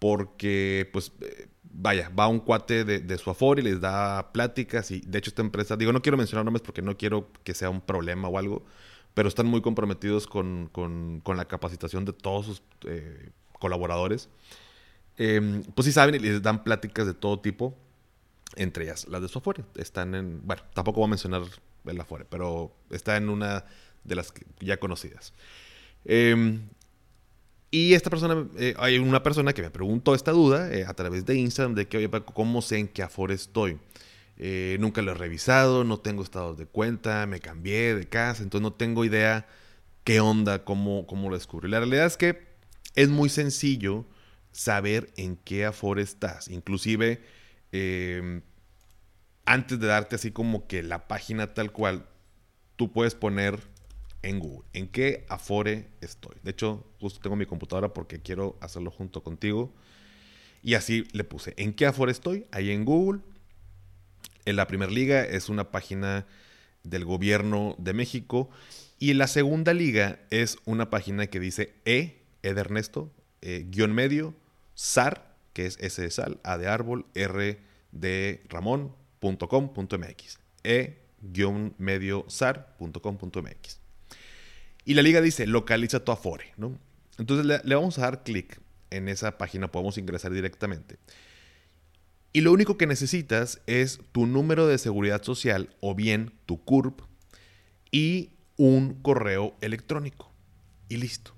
porque 0.00 0.90
pues... 0.92 1.12
Eh, 1.20 1.46
vaya, 1.70 2.08
va 2.08 2.26
un 2.26 2.40
cuate 2.40 2.84
de, 2.84 3.18
su 3.18 3.30
Afore 3.30 3.60
y 3.60 3.64
les 3.64 3.80
da 3.80 4.32
pláticas 4.32 4.90
y 4.90 5.00
de 5.02 5.18
hecho 5.18 5.30
esta 5.30 5.42
empresa, 5.42 5.76
digo, 5.76 5.92
no 5.92 6.02
quiero 6.02 6.16
mencionar 6.16 6.44
nombres 6.44 6.62
porque 6.62 6.82
no 6.82 6.96
quiero 6.96 7.30
que 7.44 7.54
sea 7.54 7.70
un 7.70 7.80
problema 7.80 8.26
o 8.26 8.36
algo, 8.36 8.64
pero 9.18 9.28
están 9.28 9.48
muy 9.48 9.60
comprometidos 9.60 10.28
con, 10.28 10.70
la 11.26 11.44
capacitación 11.46 12.04
de 12.04 12.12
todos 12.12 12.46
sus 12.46 12.62
eh, 12.86 13.30
colaboradores. 13.58 14.28
Em, 15.16 15.64
pues 15.74 15.86
sí 15.86 15.90
saben 15.90 16.14
y 16.14 16.20
les 16.20 16.40
dan 16.40 16.62
pláticas 16.62 17.04
de 17.04 17.14
todo 17.14 17.40
tipo. 17.40 17.76
Entre 18.54 18.84
ellas, 18.84 19.08
las 19.08 19.20
de 19.20 19.26
su 19.26 19.40
Afore. 19.40 19.64
Están 19.74 20.14
en. 20.14 20.46
Bueno, 20.46 20.62
tampoco 20.72 21.00
voy 21.00 21.08
a 21.08 21.10
mencionar 21.10 21.42
el 21.84 22.00
Afore, 22.00 22.26
pero 22.30 22.72
está 22.90 23.16
en 23.16 23.28
una 23.28 23.64
de 24.04 24.14
las 24.14 24.32
ya 24.60 24.76
conocidas. 24.76 25.34
Em, 26.04 26.68
y 27.72 27.94
esta 27.94 28.10
persona, 28.10 28.46
eh, 28.56 28.74
hay 28.78 28.98
una 28.98 29.24
persona 29.24 29.52
que 29.52 29.62
me 29.62 29.70
preguntó 29.70 30.14
esta 30.14 30.30
duda 30.30 30.72
eh, 30.72 30.84
a 30.86 30.94
través 30.94 31.26
de 31.26 31.34
Instagram 31.34 31.74
de 31.74 31.88
que, 31.88 31.96
oye, 31.96 32.10
¿cómo 32.34 32.62
sé 32.62 32.78
en 32.78 32.86
qué 32.86 33.02
Afore 33.02 33.34
estoy? 33.34 33.78
Eh, 34.40 34.76
nunca 34.78 35.02
lo 35.02 35.10
he 35.10 35.14
revisado, 35.14 35.82
no 35.82 35.98
tengo 35.98 36.22
estados 36.22 36.56
de 36.56 36.66
cuenta, 36.66 37.26
me 37.26 37.40
cambié 37.40 37.96
de 37.96 38.08
casa, 38.08 38.44
entonces 38.44 38.62
no 38.62 38.72
tengo 38.72 39.04
idea 39.04 39.48
qué 40.04 40.20
onda, 40.20 40.64
cómo, 40.64 41.06
cómo 41.06 41.28
lo 41.28 41.36
descubrí. 41.36 41.68
La 41.68 41.80
realidad 41.80 42.06
es 42.06 42.16
que 42.16 42.46
es 42.94 43.08
muy 43.08 43.28
sencillo 43.28 44.06
saber 44.52 45.12
en 45.16 45.36
qué 45.36 45.64
Afore 45.64 46.02
estás. 46.02 46.48
Inclusive, 46.48 47.20
em, 47.72 48.42
antes 49.44 49.78
de 49.80 49.86
darte 49.86 50.16
así 50.16 50.30
como 50.30 50.66
que 50.66 50.82
la 50.82 51.08
página 51.08 51.52
tal 51.52 51.72
cual, 51.72 52.06
tú 52.76 52.92
puedes 52.92 53.14
poner 53.14 53.58
en 54.22 54.38
Google. 54.38 54.68
¿En 54.72 54.88
qué 54.88 55.26
Afore 55.28 55.88
estoy? 56.00 56.36
De 56.42 56.52
hecho, 56.52 56.86
justo 57.00 57.20
tengo 57.20 57.36
mi 57.36 57.46
computadora 57.46 57.92
porque 57.92 58.20
quiero 58.20 58.56
hacerlo 58.60 58.90
junto 58.90 59.22
contigo. 59.22 59.72
Y 60.62 60.74
así 60.74 61.04
le 61.12 61.24
puse, 61.24 61.54
¿en 61.56 61.72
qué 61.72 61.86
Afore 61.86 62.12
estoy? 62.12 62.46
Ahí 62.52 62.70
en 62.70 62.84
Google. 62.84 63.20
En 64.48 64.56
la 64.56 64.66
Primera 64.66 64.90
Liga 64.90 65.24
es 65.24 65.50
una 65.50 65.70
página 65.70 66.26
del 66.82 67.04
gobierno 67.04 67.76
de 67.78 67.92
México. 67.92 68.48
Y 68.98 69.12
la 69.12 69.26
segunda 69.26 69.74
liga 69.74 70.20
es 70.30 70.56
una 70.64 70.88
página 70.88 71.26
que 71.26 71.38
dice 71.38 71.74
E, 71.84 72.22
E 72.42 72.54
de 72.54 72.60
Ernesto, 72.60 73.12
eh, 73.42 73.66
guion 73.68 73.92
medio, 73.92 74.34
SAR, 74.72 75.36
que 75.52 75.66
es 75.66 75.76
S 75.80 76.00
de 76.00 76.10
sal, 76.10 76.40
A 76.44 76.56
de 76.56 76.66
árbol, 76.66 77.04
R 77.14 77.58
de 77.92 78.42
ramón.com.mx. 78.48 80.38
E, 80.64 80.98
guion 81.20 81.74
medio, 81.76 82.24
SAR.com.mx. 82.28 83.80
Y 84.86 84.94
la 84.94 85.02
liga 85.02 85.20
dice, 85.20 85.46
localiza 85.46 86.02
tu 86.02 86.10
Afore, 86.10 86.54
¿no? 86.56 86.78
Entonces 87.18 87.44
le, 87.44 87.74
vamos 87.74 87.98
a 87.98 88.02
dar 88.02 88.22
clic 88.22 88.58
en 88.88 89.10
esa 89.10 89.36
página, 89.36 89.70
podemos 89.70 89.98
ingresar 89.98 90.32
directamente. 90.32 90.96
Y 92.32 92.42
lo 92.42 92.52
único 92.52 92.76
que 92.76 92.86
necesitas 92.86 93.60
es 93.66 94.00
tu 94.12 94.26
número 94.26 94.66
de 94.66 94.78
seguridad 94.78 95.22
social 95.22 95.74
o 95.80 95.94
bien 95.94 96.32
tu 96.46 96.62
CURP 96.62 97.00
y 97.90 98.30
un 98.56 98.94
correo 98.94 99.56
electrónico. 99.60 100.32
Y 100.88 100.96
listo. 100.96 101.34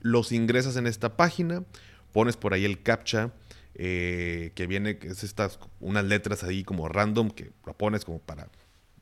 Los 0.00 0.32
ingresas 0.32 0.76
en 0.76 0.86
esta 0.86 1.16
página, 1.16 1.64
pones 2.12 2.36
por 2.36 2.54
ahí 2.54 2.64
el 2.64 2.82
captcha 2.82 3.32
eh, 3.74 4.52
que 4.54 4.66
viene, 4.66 4.98
que 4.98 5.08
es 5.08 5.24
estas, 5.24 5.58
unas 5.78 6.04
letras 6.04 6.42
ahí 6.42 6.64
como 6.64 6.88
random 6.88 7.30
que 7.30 7.52
lo 7.66 7.76
pones 7.76 8.04
como 8.04 8.18
para 8.18 8.48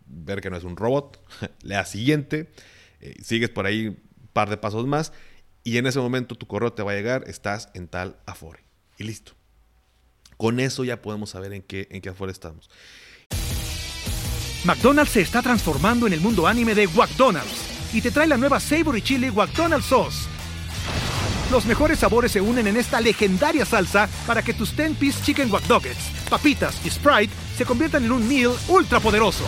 ver 0.06 0.40
que 0.40 0.50
no 0.50 0.56
es 0.56 0.64
un 0.64 0.76
robot. 0.76 1.22
Le 1.62 1.74
das 1.74 1.90
siguiente 1.90 2.48
eh, 3.00 3.14
sigues 3.22 3.50
por 3.50 3.66
ahí 3.66 3.88
un 3.88 3.98
par 4.32 4.50
de 4.50 4.56
pasos 4.56 4.86
más 4.86 5.12
y 5.62 5.76
en 5.76 5.86
ese 5.86 6.00
momento 6.00 6.34
tu 6.34 6.46
correo 6.46 6.72
te 6.72 6.82
va 6.82 6.92
a 6.92 6.94
llegar, 6.94 7.24
estás 7.28 7.68
en 7.74 7.88
tal 7.88 8.18
Afore. 8.26 8.64
Y 8.96 9.04
listo. 9.04 9.32
Con 10.38 10.60
eso 10.60 10.84
ya 10.84 11.02
podemos 11.02 11.30
saber 11.30 11.52
en 11.52 11.62
qué, 11.62 11.88
en 11.90 12.00
qué 12.00 12.08
Afore 12.08 12.32
estamos. 12.32 12.70
McDonald's 14.64 15.12
se 15.12 15.20
está 15.20 15.42
transformando 15.42 16.06
en 16.06 16.12
el 16.12 16.20
mundo 16.20 16.46
anime 16.46 16.74
de 16.74 16.86
McDonald's 16.88 17.92
y 17.92 18.00
te 18.00 18.10
trae 18.10 18.26
la 18.26 18.36
nueva 18.36 18.60
Savory 18.60 19.02
Chili 19.02 19.30
McDonald's 19.30 19.86
Sauce. 19.86 20.28
Los 21.50 21.66
mejores 21.66 21.98
sabores 21.98 22.30
se 22.30 22.40
unen 22.40 22.66
en 22.66 22.76
esta 22.76 23.00
legendaria 23.00 23.64
salsa 23.64 24.08
para 24.26 24.42
que 24.42 24.54
tus 24.54 24.76
10-piece 24.76 25.24
chicken 25.24 25.50
wack 25.50 25.64
papitas 26.28 26.78
y 26.84 26.90
Sprite 26.90 27.32
se 27.56 27.64
conviertan 27.64 28.04
en 28.04 28.12
un 28.12 28.28
meal 28.28 28.52
ultra 28.68 29.00
poderoso. 29.00 29.44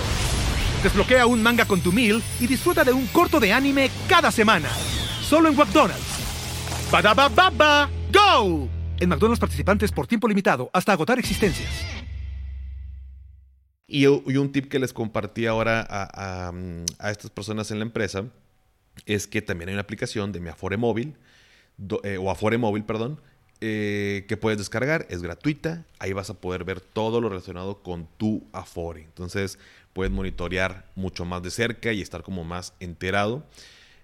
Desbloquea 0.82 1.26
un 1.26 1.42
manga 1.42 1.66
con 1.66 1.82
tu 1.82 1.92
meal 1.92 2.23
y 2.40 2.47
disfruta 2.47 2.85
de 2.85 2.92
un 2.92 3.06
corto 3.09 3.38
de 3.38 3.52
anime 3.52 3.90
cada 4.09 4.32
semana. 4.32 4.70
Solo 5.23 5.50
en 5.50 5.56
McDonald's. 5.56 6.02
baba 6.90 7.90
¡Go! 8.11 8.79
En 9.00 9.09
McDonald's 9.09 9.40
participantes 9.40 9.92
por 9.92 10.07
tiempo 10.07 10.28
limitado 10.28 10.71
hasta 10.75 10.92
agotar 10.92 11.19
existencias. 11.19 11.71
Y, 13.87 14.07
un 14.07 14.52
tip 14.52 14.69
que 14.69 14.78
les 14.78 14.92
compartí 14.92 15.47
ahora 15.47 15.85
a, 15.88 16.52
estas 17.11 17.30
personas 17.30 17.71
en 17.71 17.78
la 17.78 17.85
empresa 17.85 18.26
es 19.07 19.26
que 19.26 19.42
también 19.42 19.71
hay 19.71 19.75
una 19.75 19.83
aplicación 19.83 20.30
de 20.33 20.40
mi 20.40 20.49
Afore 20.50 20.76
Móvil, 20.76 21.16
eh, 22.04 22.19
o 22.19 22.30
Afore 22.30 22.59
Móvil, 22.59 22.85
perdón, 22.85 23.21
eh, 23.62 24.26
que 24.28 24.37
puedes 24.37 24.59
descargar, 24.59 25.07
es 25.09 25.23
gratuita, 25.23 25.87
ahí 25.99 26.12
vas 26.12 26.30
a 26.30 26.35
poder 26.35 26.64
ver 26.64 26.80
todo 26.80 27.21
lo 27.21 27.30
relacionado 27.30 27.83
con 27.83 28.07
tu 28.19 28.47
Afore. 28.52 29.02
Entonces, 29.02 29.59
puedes 29.92 30.12
monitorear 30.12 30.87
mucho 30.95 31.25
más 31.25 31.42
de 31.42 31.50
cerca 31.50 31.92
y 31.92 32.02
estar 32.02 32.23
como 32.23 32.45
más 32.45 32.75
enterado. 32.80 33.45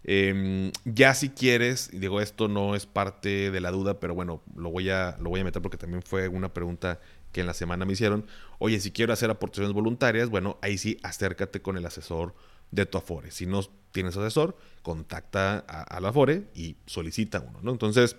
Em, 0.08 0.70
ya 0.84 1.14
si 1.14 1.30
quieres, 1.30 1.90
digo, 1.92 2.20
esto 2.20 2.46
no 2.46 2.76
es 2.76 2.86
parte 2.86 3.50
de 3.50 3.60
la 3.60 3.72
duda, 3.72 3.98
pero 3.98 4.14
bueno, 4.14 4.40
lo 4.54 4.70
voy, 4.70 4.88
a, 4.88 5.16
lo 5.20 5.30
voy 5.30 5.40
a 5.40 5.44
meter 5.44 5.60
porque 5.60 5.76
también 5.76 6.00
fue 6.00 6.28
una 6.28 6.54
pregunta 6.54 7.00
que 7.32 7.40
en 7.40 7.48
la 7.48 7.54
semana 7.54 7.84
me 7.84 7.94
hicieron. 7.94 8.24
Oye, 8.60 8.78
si 8.78 8.92
quiero 8.92 9.12
hacer 9.12 9.30
aportaciones 9.30 9.72
voluntarias, 9.72 10.30
bueno, 10.30 10.58
ahí 10.62 10.78
sí 10.78 10.96
acércate 11.02 11.60
con 11.60 11.76
el 11.76 11.84
asesor 11.84 12.36
de 12.70 12.86
tu 12.86 12.98
Afore. 12.98 13.32
Si 13.32 13.46
no 13.46 13.62
tienes 13.90 14.16
asesor, 14.16 14.56
contacta 14.82 15.58
a, 15.58 15.98
la 15.98 16.10
Afore 16.10 16.44
y 16.54 16.76
solicita 16.86 17.40
uno, 17.40 17.58
¿no? 17.62 17.72
Entonces, 17.72 18.14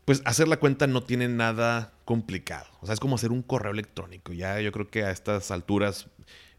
pues 0.05 0.21
hacer 0.23 0.47
la 0.47 0.57
cuenta 0.57 0.87
no 0.87 1.03
tiene 1.03 1.27
nada 1.27 1.93
complicado. 2.05 2.67
O 2.79 2.85
sea, 2.85 2.93
es 2.93 2.99
como 2.99 3.15
hacer 3.15 3.31
un 3.31 3.41
correo 3.41 3.73
electrónico. 3.73 4.31
Ya 4.31 4.61
yo 4.61 4.71
creo 4.71 4.89
que 4.89 5.03
a 5.03 5.11
estas 5.11 5.51
alturas, 5.51 6.07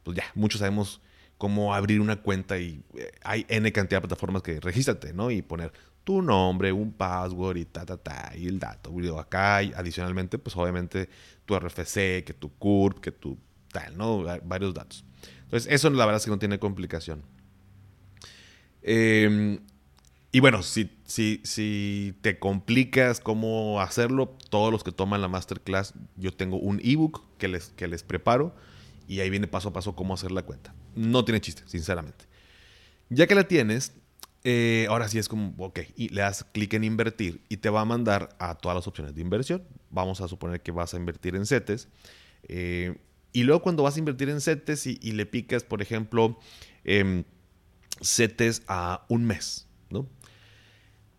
pues 0.03 0.17
ya, 0.17 0.25
muchos 0.35 0.59
sabemos 0.59 1.01
cómo 1.39 1.75
abrir 1.75 2.01
una 2.01 2.17
cuenta 2.17 2.59
y 2.59 2.83
eh, 2.95 3.11
hay 3.23 3.47
N 3.49 3.73
cantidad 3.73 4.03
de 4.03 4.09
plataformas 4.09 4.43
que 4.43 4.61
regístrate, 4.61 5.15
¿no? 5.15 5.31
Y 5.31 5.41
poner 5.41 5.73
tu 6.05 6.21
nombre, 6.21 6.73
un 6.73 6.93
password 6.93 7.57
y 7.57 7.65
ta, 7.65 7.87
ta, 7.87 7.97
ta, 7.97 8.33
y 8.37 8.49
el 8.49 8.59
dato. 8.59 8.93
Acá 9.19 9.57
hay 9.57 9.73
adicionalmente, 9.77 10.39
pues 10.39 10.57
obviamente 10.57 11.09
tu 11.47 11.59
RFC, 11.59 12.25
que 12.25 12.35
tu 12.39 12.53
CURP, 12.59 13.01
que 13.01 13.13
tu 13.13 13.39
tal, 13.73 13.97
¿no? 13.97 14.25
Varios 14.45 14.75
datos. 14.75 15.05
Entonces, 15.45 15.73
eso 15.73 15.89
la 15.91 16.05
verdad 16.05 16.19
es 16.19 16.25
que 16.25 16.31
no 16.31 16.39
tiene 16.39 16.59
complicación. 16.59 17.23
Em, 18.91 19.59
y 20.33 20.41
bueno, 20.41 20.63
si, 20.63 20.91
si, 21.05 22.15
te 22.23 22.39
complicas 22.39 23.21
cómo 23.21 23.83
hacerlo, 23.83 24.35
todos 24.49 24.73
los 24.73 24.83
que 24.83 24.93
toman 24.93 25.21
la 25.21 25.29
masterclass, 25.29 25.93
yo 26.17 26.33
tengo 26.33 26.57
un 26.57 26.81
ebook 26.83 27.23
que 27.37 27.49
les, 27.49 27.69
que 27.69 27.87
les 27.87 28.03
preparo 28.03 28.55
y 29.07 29.21
ahí 29.21 29.29
viene 29.29 29.47
paso 29.47 29.69
a 29.69 29.73
paso 29.75 29.95
cómo 29.95 30.15
hacer 30.15 30.33
la 30.33 30.43
cuenta. 30.43 30.75
No 30.95 31.23
tiene 31.27 31.43
chiste, 31.43 31.65
sinceramente. 31.67 32.25
Ya 33.11 33.27
que 33.27 33.35
la 33.35 33.45
tienes, 33.45 33.93
eh, 34.45 34.87
ahora 34.89 35.09
sí 35.09 35.19
es 35.19 35.29
como, 35.29 35.53
ok, 35.59 35.81
y 35.95 36.09
le 36.09 36.23
das 36.23 36.45
clic 36.45 36.73
en 36.73 36.85
invertir 36.85 37.43
y 37.51 37.59
te 37.59 37.69
va 37.69 37.83
a 37.83 37.85
mandar 37.85 38.31
a 38.39 38.55
todas 38.55 38.75
las 38.75 38.87
opciones 38.87 39.15
de 39.15 39.21
inversión. 39.21 39.65
Vamos 39.91 40.23
a 40.23 40.29
suponer 40.29 40.63
que 40.63 40.73
vas 40.73 40.95
a 40.95 40.97
invertir 40.97 41.37
en 41.37 41.45
CETES. 41.45 41.89
Eh, 42.45 42.97
y 43.35 43.43
luego 43.43 43.61
cuando 43.61 43.83
vas 43.83 43.97
a 43.97 43.99
invertir 43.99 44.31
en 44.31 44.41
CETES 44.41 44.87
y, 44.87 45.13
le 45.13 45.27
picas, 45.27 45.63
por 45.63 45.83
ejemplo, 45.83 46.39
eh, 46.85 47.25
CETES 48.01 48.63
a 48.69 49.05
un 49.09 49.25
mes, 49.25 49.67
¿no? 49.91 50.07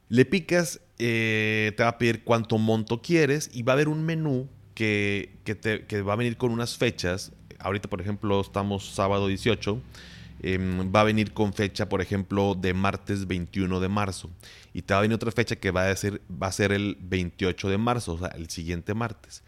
Le 0.10 0.26
picas, 0.26 0.82
eh, 0.98 1.72
te 1.78 1.84
va 1.84 1.90
a 1.90 1.98
pedir 1.98 2.24
cuánto 2.24 2.58
monto 2.58 3.02
quieres 3.02 3.50
y 3.54 3.62
va 3.62 3.74
a 3.74 3.76
haber 3.76 3.90
un 3.90 4.04
menú 4.04 4.50
que, 4.74 5.30
te, 5.62 6.02
va 6.02 6.14
a 6.14 6.16
venir 6.16 6.38
con 6.38 6.52
unas 6.52 6.78
fechas. 6.78 7.32
Ahorita, 7.60 7.90
por 7.90 8.02
ejemplo, 8.02 8.40
estamos 8.40 8.94
sábado 8.94 9.28
18. 9.28 9.82
Em, 10.42 10.94
va 10.94 11.02
a 11.02 11.04
venir 11.04 11.34
con 11.34 11.54
fecha, 11.54 11.90
por 11.90 12.02
ejemplo, 12.02 12.56
de 12.56 12.74
martes 12.74 13.28
21 13.28 13.80
de 13.82 13.90
marzo. 13.90 14.30
Y 14.74 14.82
te 14.82 14.94
va 14.94 15.00
a 15.00 15.02
venir 15.02 15.16
otra 15.16 15.32
fecha 15.32 15.58
que 15.58 15.72
va 15.72 15.90
a 15.90 15.96
ser, 15.96 16.22
va 16.32 16.48
a 16.48 16.52
ser 16.52 16.72
el 16.72 16.98
28 17.02 17.70
de 17.70 17.78
marzo, 17.78 18.14
o 18.14 18.20
sea, 18.20 18.30
el 18.30 18.50
siguiente 18.50 18.94
martes. 18.94 19.44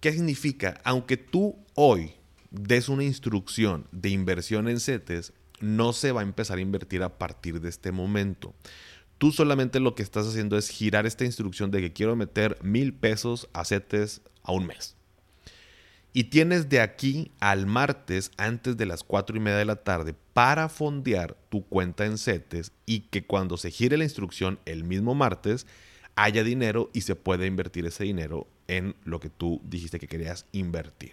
¿Qué 0.00 0.12
significa? 0.12 0.80
Aunque 0.84 1.16
tú 1.16 1.56
hoy 1.74 2.12
des 2.50 2.88
una 2.88 3.02
instrucción 3.02 3.88
de 3.90 4.10
inversión 4.10 4.68
en 4.68 4.78
CETES, 4.78 5.32
no 5.60 5.92
se 5.92 6.12
va 6.12 6.20
a 6.20 6.24
empezar 6.24 6.58
a 6.58 6.62
invertir 6.62 7.02
a 7.02 7.18
partir 7.18 7.60
de 7.60 7.68
este 7.68 7.92
momento. 7.92 8.54
Tú 9.18 9.32
solamente 9.32 9.80
lo 9.80 9.94
que 9.94 10.02
estás 10.02 10.26
haciendo 10.26 10.58
es 10.58 10.68
girar 10.68 11.06
esta 11.06 11.24
instrucción 11.24 11.70
de 11.70 11.80
que 11.80 11.92
quiero 11.92 12.16
meter 12.16 12.58
mil 12.62 12.92
pesos 12.92 13.48
a 13.52 13.64
CETES 13.64 14.20
a 14.42 14.52
un 14.52 14.66
mes. 14.66 14.94
Y 16.12 16.24
tienes 16.24 16.68
de 16.68 16.80
aquí 16.80 17.30
al 17.40 17.66
martes 17.66 18.30
antes 18.36 18.76
de 18.76 18.86
las 18.86 19.04
cuatro 19.04 19.36
y 19.36 19.40
media 19.40 19.58
de 19.58 19.64
la 19.66 19.76
tarde 19.76 20.14
para 20.32 20.68
fondear 20.68 21.36
tu 21.50 21.64
cuenta 21.66 22.06
en 22.06 22.18
CETES 22.18 22.72
y 22.86 23.00
que 23.00 23.26
cuando 23.26 23.56
se 23.56 23.70
gire 23.70 23.96
la 23.96 24.04
instrucción 24.04 24.58
el 24.64 24.84
mismo 24.84 25.14
martes 25.14 25.66
haya 26.14 26.42
dinero 26.42 26.90
y 26.94 27.02
se 27.02 27.16
pueda 27.16 27.44
invertir 27.44 27.84
ese 27.84 28.04
dinero 28.04 28.46
en 28.66 28.96
lo 29.04 29.20
que 29.20 29.28
tú 29.28 29.60
dijiste 29.64 29.98
que 29.98 30.08
querías 30.08 30.46
invertir 30.52 31.12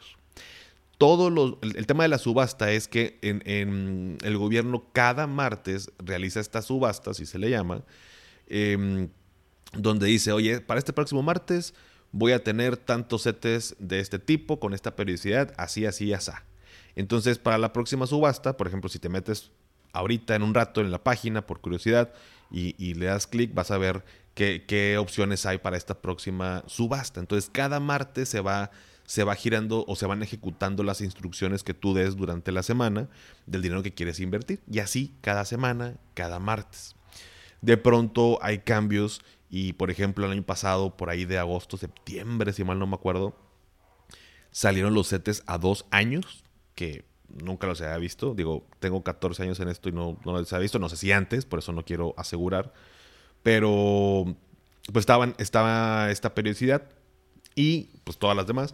todo 1.04 1.60
el, 1.62 1.86
tema 1.86 2.04
de 2.04 2.08
la 2.08 2.18
subasta 2.18 2.72
es 2.72 2.88
que 2.88 3.20
en, 3.22 4.18
el 4.24 4.38
gobierno 4.38 4.86
cada 4.94 5.28
martes 5.28 5.92
realiza 6.00 6.40
esta 6.40 6.62
subasta, 6.62 7.12
así 7.12 7.26
se 7.26 7.38
le 7.40 7.50
llama, 7.50 7.84
em, 8.48 9.10
donde 9.74 10.08
dice, 10.08 10.32
oye, 10.32 10.62
para 10.62 10.80
este 10.80 10.94
próximo 10.94 11.22
martes 11.22 11.74
voy 12.14 12.32
a 12.32 12.42
tener 12.42 12.78
tantos 12.78 13.24
setes 13.24 13.76
de 13.80 14.00
este 14.00 14.18
tipo, 14.18 14.62
con 14.62 14.74
esta 14.74 14.96
periodicidad, 14.96 15.54
así, 15.58 15.86
así, 15.86 16.14
así. 16.14 16.32
Entonces, 16.96 17.38
para 17.38 17.58
la 17.58 17.74
próxima 17.74 18.08
subasta, 18.08 18.56
por 18.56 18.68
ejemplo, 18.68 18.90
si 18.90 18.98
te 18.98 19.10
metes 19.10 19.52
ahorita 19.92 20.36
en 20.36 20.44
un 20.44 20.54
rato 20.54 20.80
en 20.80 20.90
la 20.90 21.04
página 21.04 21.46
por 21.46 21.60
curiosidad 21.60 22.14
y, 22.50 22.94
le 22.94 23.08
das 23.08 23.28
clic, 23.28 23.54
vas 23.54 23.72
a 23.72 23.78
ver 23.78 24.06
qué 24.36 24.98
opciones 24.98 25.46
hay 25.46 25.58
para 25.58 25.76
esta 25.76 26.02
próxima 26.02 26.64
subasta. 26.66 27.20
Entonces, 27.20 27.50
cada 27.52 27.82
martes 27.82 28.30
se 28.30 28.40
va 28.40 28.72
se 29.06 29.24
va 29.24 29.36
girando 29.36 29.86
o 29.88 29.96
se 29.96 30.06
van 30.06 30.24
ejecutando 30.24 30.84
las 30.84 31.02
instrucciones 31.02 31.64
que 31.64 31.74
tú 31.74 31.94
des 31.94 32.16
durante 32.16 32.52
la 32.52 32.64
semana 32.64 33.10
del 33.46 33.62
dinero 33.62 33.84
que 33.84 33.94
quieres 33.94 34.20
invertir. 34.20 34.62
Y 34.70 34.80
así 34.80 35.14
cada 35.22 35.46
semana, 35.46 35.98
cada 36.14 36.40
martes. 36.40 36.96
De 37.62 37.78
pronto 37.78 38.40
hay 38.42 38.60
cambios 38.60 39.22
y 39.50 39.74
por 39.74 39.92
ejemplo 39.92 40.26
el 40.26 40.32
año 40.32 40.44
pasado, 40.44 40.96
por 40.98 41.10
ahí 41.10 41.26
de 41.26 41.38
agosto, 41.38 41.78
septiembre, 41.78 42.54
si 42.54 42.64
mal 42.64 42.80
no 42.80 42.88
me 42.88 42.96
acuerdo, 42.96 43.36
salieron 44.52 44.94
los 44.94 45.08
setes 45.08 45.44
a 45.46 45.58
dos 45.58 45.86
años, 45.92 46.44
que 46.76 47.06
nunca 47.28 47.68
los 47.68 47.82
había 47.82 47.98
visto. 47.98 48.34
Digo, 48.34 48.66
tengo 48.80 49.04
14 49.04 49.44
años 49.44 49.60
en 49.60 49.70
esto 49.70 49.90
y 49.90 49.92
no, 49.92 50.18
no 50.26 50.34
los 50.34 50.52
había 50.54 50.64
visto. 50.64 50.80
No 50.80 50.90
sé 50.90 50.98
si 50.98 51.12
antes, 51.12 51.46
por 51.46 51.60
eso 51.60 51.72
no 51.72 51.86
quiero 51.86 52.14
asegurar. 52.18 52.74
Pero 53.44 54.26
pues 54.92 55.04
estaban, 55.04 55.36
estaba 55.38 56.12
esta 56.12 56.34
periodicidad 56.34 56.90
y 57.56 57.90
pues 58.04 58.18
todas 58.18 58.36
las 58.36 58.48
demás. 58.48 58.74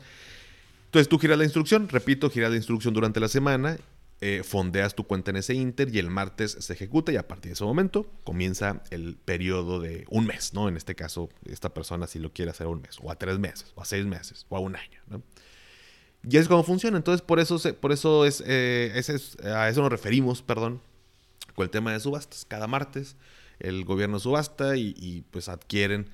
Entonces 0.86 1.08
tú 1.08 1.20
giras 1.20 1.38
la 1.38 1.44
instrucción, 1.44 1.88
repito, 1.88 2.30
giras 2.30 2.50
la 2.50 2.58
instrucción 2.58 2.94
durante 2.94 3.20
la 3.20 3.28
semana, 3.28 3.78
eh, 4.22 4.42
fondeas 4.44 4.96
tu 4.96 5.06
cuenta 5.06 5.32
en 5.32 5.38
ese 5.38 5.54
Inter 5.54 5.94
y 5.94 6.00
el 6.00 6.10
martes 6.10 6.58
se 6.60 6.74
ejecuta 6.74 7.12
y 7.12 7.16
a 7.16 7.28
partir 7.28 7.52
de 7.52 7.54
ese 7.54 7.64
momento 7.64 8.12
comienza 8.24 8.82
el 8.90 9.16
periodo 9.16 9.80
de 9.80 10.06
un 10.10 10.26
mes, 10.26 10.54
¿no? 10.54 10.68
En 10.68 10.76
este 10.76 10.96
caso, 10.96 11.30
esta 11.46 11.74
persona 11.74 12.08
si 12.08 12.20
lo 12.20 12.34
quiere 12.34 12.52
hacer 12.52 12.68
a 12.68 12.70
un 12.70 12.82
mes, 12.82 12.98
o 13.02 13.12
a 13.12 13.16
tres 13.16 13.40
meses, 13.40 13.72
o 13.76 13.82
a 13.82 13.86
seis 13.86 14.06
meses, 14.06 14.46
o 14.50 14.58
a 14.58 14.60
un 14.60 14.76
año. 14.76 15.00
Y 16.28 16.38
es 16.38 16.48
como 16.48 16.64
funciona. 16.64 16.98
Entonces, 16.98 17.22
por 17.22 17.40
eso, 17.40 17.60
por 17.80 17.92
eso 17.92 18.26
es, 18.26 18.44
eh, 18.46 18.92
a 19.44 19.70
eso 19.70 19.82
nos 19.82 19.92
referimos, 19.92 20.42
perdón, 20.42 20.82
con 21.56 21.64
el 21.64 21.70
tema 21.70 21.94
de 21.94 22.00
subastas. 22.00 22.46
Cada 22.46 22.68
martes 22.68 23.16
el 23.60 23.86
gobierno 23.86 24.20
subasta 24.20 24.76
y 24.76 25.24
pues 25.32 25.50
adquieren 25.50 26.10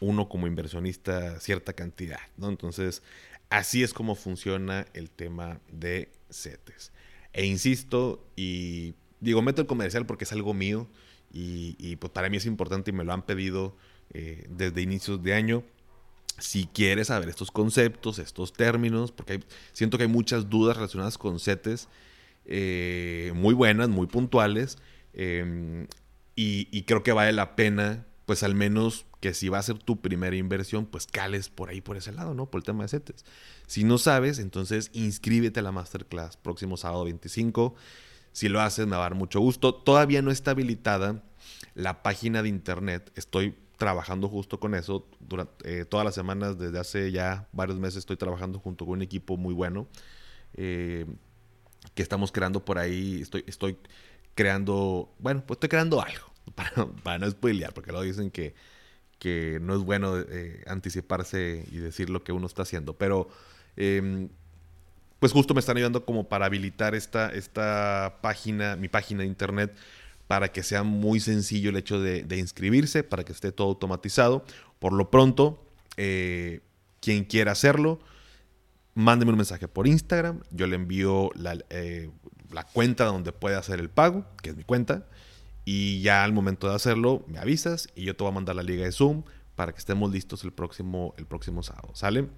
uno 0.00 0.28
como 0.28 0.46
inversionista 0.46 1.40
cierta 1.40 1.72
cantidad, 1.72 2.20
¿no? 2.36 2.48
Entonces, 2.48 3.02
así 3.50 3.82
es 3.82 3.94
como 3.94 4.14
funciona 4.14 4.86
el 4.94 5.10
tema 5.10 5.60
de 5.70 6.10
CETES. 6.30 6.92
E 7.32 7.46
insisto, 7.46 8.24
y 8.36 8.94
digo, 9.20 9.42
meto 9.42 9.60
el 9.62 9.66
comercial 9.66 10.06
porque 10.06 10.24
es 10.24 10.32
algo 10.32 10.54
mío 10.54 10.88
y, 11.32 11.96
pues 11.96 12.12
para 12.12 12.28
mí 12.28 12.36
es 12.36 12.46
importante 12.46 12.90
y 12.90 12.94
me 12.94 13.02
lo 13.04 13.12
han 13.12 13.22
pedido 13.22 13.76
eh, 14.12 14.46
desde 14.50 14.82
inicios 14.82 15.22
de 15.22 15.34
año. 15.34 15.64
Si 16.38 16.66
quieres 16.66 17.08
saber 17.08 17.28
estos 17.28 17.50
conceptos, 17.50 18.18
estos 18.18 18.52
términos, 18.52 19.10
porque 19.10 19.40
siento 19.72 19.98
que 19.98 20.04
hay 20.04 20.10
muchas 20.10 20.48
dudas 20.48 20.76
relacionadas 20.76 21.18
con 21.18 21.40
CETES, 21.40 21.88
eh, 22.46 23.32
muy 23.34 23.54
buenas, 23.54 23.88
muy 23.88 24.06
puntuales, 24.06 24.78
em, 25.12 25.86
y 26.36 26.82
creo 26.82 27.02
que 27.02 27.12
vale 27.12 27.32
la 27.32 27.56
pena 27.56 28.04
pues 28.26 28.42
al 28.42 28.54
menos 28.54 29.06
que 29.20 29.34
si 29.34 29.48
va 29.48 29.58
a 29.58 29.62
ser 29.62 29.78
tu 29.78 30.00
primera 30.00 30.36
inversión, 30.36 30.86
pues 30.86 31.06
cales 31.06 31.48
por 31.48 31.68
ahí, 31.68 31.80
por 31.80 31.96
ese 31.96 32.12
lado, 32.12 32.34
¿no? 32.34 32.46
Por 32.46 32.60
el 32.60 32.64
tema 32.64 32.84
de 32.84 32.88
CETES. 32.88 33.24
Si 33.66 33.84
no 33.84 33.98
sabes, 33.98 34.38
entonces 34.38 34.90
inscríbete 34.92 35.60
a 35.60 35.62
la 35.62 35.72
masterclass 35.72 36.36
próximo 36.36 36.76
sábado 36.76 37.04
25. 37.04 37.74
Si 38.32 38.48
lo 38.48 38.60
haces, 38.60 38.86
me 38.86 38.92
va 38.92 39.06
a 39.06 39.10
dar 39.10 39.14
mucho 39.14 39.40
gusto. 39.40 39.74
Todavía 39.74 40.22
no 40.22 40.30
está 40.30 40.52
habilitada 40.52 41.22
la 41.74 42.02
página 42.02 42.42
de 42.42 42.48
internet. 42.48 43.12
Estoy 43.14 43.54
trabajando 43.76 44.28
justo 44.28 44.58
con 44.58 44.74
eso. 44.74 45.06
Durante, 45.20 45.80
eh, 45.80 45.84
todas 45.84 46.04
las 46.04 46.14
semanas, 46.14 46.58
desde 46.58 46.78
hace 46.78 47.12
ya 47.12 47.48
varios 47.52 47.78
meses, 47.78 47.98
estoy 47.98 48.16
trabajando 48.16 48.58
junto 48.58 48.86
con 48.86 48.94
un 48.94 49.02
equipo 49.02 49.36
muy 49.36 49.54
bueno. 49.54 49.86
Eh, 50.54 51.06
que 51.94 52.02
estamos 52.02 52.32
creando 52.32 52.64
por 52.64 52.78
ahí. 52.78 53.20
Estoy, 53.22 53.44
estoy 53.46 53.78
creando, 54.34 55.14
bueno, 55.18 55.44
pues 55.46 55.56
estoy 55.56 55.68
creando 55.68 56.00
algo 56.00 56.33
para, 57.02 57.18
no 57.18 57.30
spoilear, 57.30 57.72
porque 57.74 57.90
luego 57.90 58.04
dicen 58.04 58.30
que, 58.30 58.54
que 59.18 59.58
no 59.60 59.74
es 59.74 59.80
bueno 59.80 60.18
eh, 60.18 60.62
anticiparse 60.66 61.64
y 61.70 61.78
decir 61.78 62.10
lo 62.10 62.22
que 62.22 62.32
uno 62.32 62.46
está 62.46 62.62
haciendo. 62.62 62.96
Pero 62.96 63.28
em, 63.76 64.28
pues 65.18 65.32
justo 65.32 65.54
me 65.54 65.60
están 65.60 65.76
ayudando 65.76 66.04
como 66.04 66.28
para 66.28 66.46
habilitar 66.46 66.94
esta, 66.94 67.30
esta 67.30 68.18
página, 68.20 68.76
mi 68.76 68.88
página 68.88 69.20
de 69.20 69.26
internet, 69.26 69.74
para 70.26 70.52
que 70.52 70.62
sea 70.62 70.82
muy 70.82 71.20
sencillo 71.20 71.70
el 71.70 71.76
hecho 71.76 72.00
de, 72.00 72.36
inscribirse, 72.36 73.02
para 73.02 73.24
que 73.24 73.32
esté 73.32 73.52
todo 73.52 73.68
automatizado. 73.68 74.44
Por 74.78 74.92
lo 74.92 75.10
pronto, 75.10 75.66
eh, 75.96 76.60
quien 77.00 77.24
quiera 77.24 77.52
hacerlo, 77.52 78.00
mándeme 78.94 79.32
un 79.32 79.38
mensaje 79.38 79.68
por 79.68 79.86
Instagram, 79.86 80.40
yo 80.50 80.66
le 80.66 80.76
envío 80.76 81.30
la, 81.34 81.58
eh, 81.70 82.10
la 82.52 82.64
cuenta 82.64 83.04
donde 83.04 83.32
puede 83.32 83.56
hacer 83.56 83.80
el 83.80 83.90
pago, 83.90 84.24
que 84.42 84.50
es 84.50 84.56
mi 84.56 84.64
cuenta. 84.64 85.06
Y 85.64 86.02
ya 86.02 86.24
al 86.24 86.32
momento 86.32 86.68
de 86.68 86.74
hacerlo, 86.74 87.24
me 87.26 87.38
avisas 87.38 87.88
y 87.94 88.04
yo 88.04 88.16
te 88.16 88.22
voy 88.22 88.30
a 88.30 88.34
mandar 88.34 88.56
la 88.56 88.62
liga 88.62 88.84
de 88.84 88.92
Zoom 88.92 89.24
para 89.54 89.72
que 89.72 89.78
estemos 89.78 90.10
listos 90.12 90.44
el 90.44 90.52
próximo, 90.52 91.14
el 91.16 91.26
próximo 91.26 91.62
sábado. 91.62 91.90
¿Sale? 91.94 92.28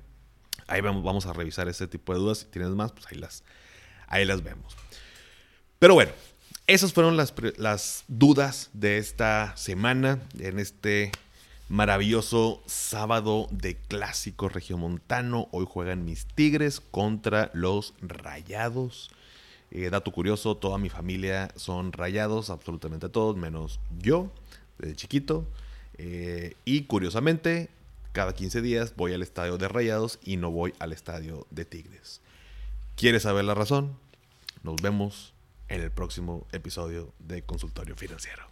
Ahí 0.68 0.80
vamos, 0.80 1.02
vamos 1.02 1.26
a 1.26 1.32
revisar 1.32 1.68
ese 1.68 1.86
tipo 1.86 2.12
de 2.12 2.18
dudas. 2.20 2.38
Si 2.38 2.46
tienes 2.46 2.70
más, 2.70 2.92
pues 2.92 3.06
ahí 3.10 3.18
las, 3.18 3.44
ahí 4.06 4.24
las 4.24 4.42
vemos. 4.42 4.76
Pero 5.78 5.94
bueno, 5.94 6.12
esas 6.66 6.92
fueron 6.92 7.16
las, 7.16 7.34
las 7.58 8.04
dudas 8.08 8.70
de 8.72 8.98
esta 8.98 9.56
semana 9.56 10.20
en 10.38 10.58
este 10.58 11.12
maravilloso 11.68 12.62
sábado 12.66 13.48
de 13.50 13.76
clásico 13.76 14.48
regiomontano. 14.48 15.48
Hoy 15.52 15.66
juegan 15.68 16.04
mis 16.04 16.26
Tigres 16.26 16.80
contra 16.80 17.50
los 17.54 17.94
Rayados. 18.00 19.10
Eh, 19.70 19.90
dato 19.90 20.12
curioso, 20.12 20.56
toda 20.56 20.78
mi 20.78 20.88
familia 20.88 21.50
son 21.56 21.92
rayados, 21.92 22.50
absolutamente 22.50 23.08
todos, 23.08 23.36
menos 23.36 23.80
yo, 23.98 24.30
desde 24.78 24.96
chiquito. 24.96 25.46
Eh, 25.98 26.54
y 26.64 26.82
curiosamente, 26.82 27.70
cada 28.12 28.34
15 28.34 28.62
días 28.62 28.94
voy 28.96 29.12
al 29.12 29.22
estadio 29.22 29.58
de 29.58 29.68
Rayados 29.68 30.18
y 30.24 30.36
no 30.36 30.50
voy 30.50 30.74
al 30.78 30.92
estadio 30.92 31.46
de 31.50 31.64
Tigres. 31.64 32.20
¿Quieres 32.94 33.24
saber 33.24 33.44
la 33.44 33.54
razón? 33.54 33.96
Nos 34.62 34.76
vemos 34.76 35.34
en 35.68 35.82
el 35.82 35.90
próximo 35.90 36.46
episodio 36.52 37.12
de 37.18 37.42
Consultorio 37.42 37.96
Financiero. 37.96 38.46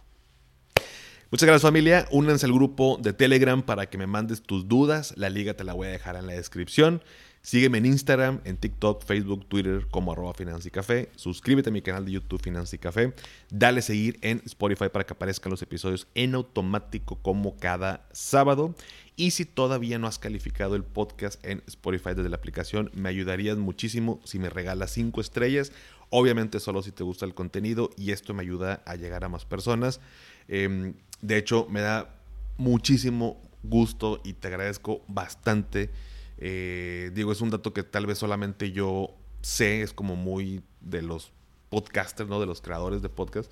Muchas 1.31 1.47
gracias 1.47 1.63
familia, 1.63 2.07
únanse 2.11 2.45
al 2.45 2.53
grupo 2.53 2.99
de 3.01 3.11
Telegram 3.11 3.63
para 3.63 3.89
que 3.89 3.97
me 3.97 4.05
mandes 4.05 4.43
tus 4.43 4.67
dudas, 4.67 5.13
la 5.17 5.29
liga 5.29 5.55
te 5.55 5.63
la 5.63 5.73
voy 5.73 5.87
a 5.87 5.91
dejar 5.91 6.15
en 6.15 6.27
la 6.27 6.33
descripción. 6.33 7.01
Sígueme 7.45 7.77
en 7.77 7.85
Instagram, 7.85 8.41
en 8.43 8.57
TikTok, 8.57 9.05
Facebook, 9.05 9.45
Twitter 9.47 9.85
como 9.91 10.11
arroba 10.11 10.33
y 10.65 10.69
Café. 10.71 11.11
Suscríbete 11.15 11.69
a 11.69 11.71
mi 11.71 11.83
canal 11.83 12.03
de 12.03 12.13
YouTube 12.13 12.41
Finanza 12.41 12.75
y 12.75 12.79
Café. 12.79 13.13
Dale 13.51 13.83
seguir 13.83 14.17
en 14.23 14.41
Spotify 14.45 14.89
para 14.91 15.05
que 15.05 15.13
aparezcan 15.13 15.51
los 15.51 15.61
episodios 15.61 16.07
en 16.15 16.33
automático 16.33 17.19
como 17.21 17.55
cada 17.57 18.07
sábado. 18.11 18.73
Y 19.15 19.29
si 19.29 19.45
todavía 19.45 19.99
no 19.99 20.07
has 20.07 20.17
calificado 20.17 20.75
el 20.75 20.83
podcast 20.83 21.39
en 21.45 21.61
Spotify 21.67 22.15
desde 22.15 22.29
la 22.29 22.37
aplicación, 22.37 22.89
me 22.95 23.09
ayudarías 23.09 23.57
muchísimo 23.57 24.19
si 24.23 24.39
me 24.39 24.49
regalas 24.49 24.89
5 24.93 25.21
estrellas. 25.21 25.71
Obviamente 26.09 26.59
solo 26.59 26.81
si 26.81 26.91
te 26.91 27.03
gusta 27.03 27.27
el 27.27 27.35
contenido 27.35 27.91
y 27.95 28.09
esto 28.09 28.33
me 28.33 28.41
ayuda 28.41 28.81
a 28.87 28.95
llegar 28.95 29.23
a 29.23 29.29
más 29.29 29.45
personas. 29.45 29.99
Em, 30.47 30.95
de 31.21 31.37
hecho, 31.37 31.67
me 31.69 31.81
da 31.81 32.09
muchísimo 32.57 33.39
gusto 33.61 34.19
y 34.23 34.33
te 34.33 34.47
agradezco 34.47 35.03
bastante 35.07 35.91
eh, 36.37 37.11
digo, 37.13 37.31
es 37.31 37.41
un 37.41 37.49
dato 37.49 37.73
que 37.73 37.83
tal 37.83 38.05
vez 38.05 38.17
solamente 38.17 38.71
yo 38.71 39.15
sé, 39.41 39.81
es 39.81 39.93
como 39.93 40.15
muy 40.15 40.63
de 40.81 41.01
los 41.01 41.31
podcasters, 41.69 42.29
¿no? 42.29 42.39
De 42.39 42.45
los 42.45 42.61
creadores 42.61 43.01
de 43.01 43.09
podcast. 43.09 43.51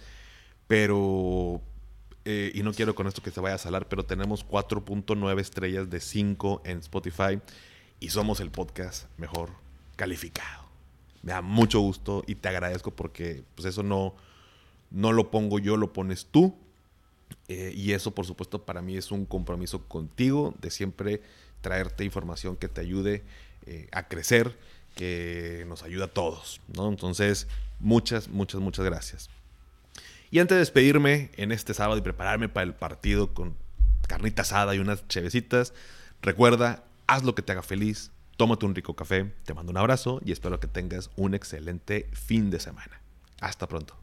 Pero, 0.67 1.61
eh, 2.25 2.51
y 2.53 2.63
no 2.63 2.73
quiero 2.73 2.95
con 2.95 3.07
esto 3.07 3.21
que 3.21 3.31
se 3.31 3.41
vaya 3.41 3.55
a 3.55 3.59
salar, 3.59 3.87
pero 3.87 4.03
tenemos 4.05 4.45
4.9 4.47 5.39
estrellas 5.39 5.89
de 5.89 5.99
5 5.99 6.61
en 6.65 6.79
Spotify 6.79 7.39
y 7.99 8.09
somos 8.09 8.39
el 8.39 8.51
podcast 8.51 9.07
mejor 9.17 9.51
calificado. 9.95 10.63
Me 11.21 11.31
da 11.31 11.41
mucho 11.41 11.79
gusto 11.79 12.23
y 12.27 12.35
te 12.35 12.49
agradezco 12.49 12.91
porque 12.91 13.43
pues 13.55 13.65
eso 13.65 13.83
no, 13.83 14.15
no 14.91 15.11
lo 15.11 15.31
pongo 15.31 15.59
yo, 15.59 15.77
lo 15.77 15.93
pones 15.93 16.25
tú. 16.25 16.55
Eh, 17.47 17.73
y 17.75 17.91
eso, 17.91 18.13
por 18.13 18.25
supuesto, 18.25 18.65
para 18.65 18.81
mí 18.81 18.95
es 18.95 19.11
un 19.11 19.25
compromiso 19.25 19.87
contigo 19.87 20.53
de 20.61 20.69
siempre 20.69 21.21
traerte 21.63 22.03
información 22.03 22.57
que 22.57 22.67
te 22.67 22.81
ayude 22.81 23.23
eh, 23.65 23.87
a 23.91 24.07
crecer, 24.07 24.55
que 24.95 25.65
nos 25.67 25.81
ayuda 25.81 26.05
a 26.05 26.07
todos, 26.09 26.61
¿no? 26.75 26.89
Entonces, 26.89 27.47
muchas, 27.79 28.27
muchas, 28.27 28.61
muchas 28.61 28.85
gracias. 28.85 29.29
Y 30.29 30.39
antes 30.39 30.55
de 30.55 30.59
despedirme 30.59 31.31
en 31.37 31.51
este 31.51 31.73
sábado 31.73 31.97
y 31.97 32.01
prepararme 32.01 32.49
para 32.49 32.65
el 32.65 32.75
partido 32.75 33.33
con 33.33 33.55
carnita 34.07 34.43
asada 34.43 34.75
y 34.75 34.79
unas 34.79 35.07
chevecitas, 35.07 35.73
recuerda, 36.21 36.83
haz 37.07 37.23
lo 37.23 37.33
que 37.33 37.41
te 37.41 37.53
haga 37.53 37.63
feliz, 37.63 38.11
tómate 38.35 38.65
un 38.65 38.75
rico 38.75 38.95
café, 38.95 39.31
te 39.45 39.53
mando 39.53 39.71
un 39.71 39.77
abrazo 39.77 40.19
y 40.25 40.31
espero 40.31 40.59
que 40.59 40.67
tengas 40.67 41.09
un 41.15 41.33
excelente 41.33 42.09
fin 42.11 42.51
de 42.51 42.59
semana. 42.59 43.01
Hasta 43.39 43.67
pronto. 43.67 44.02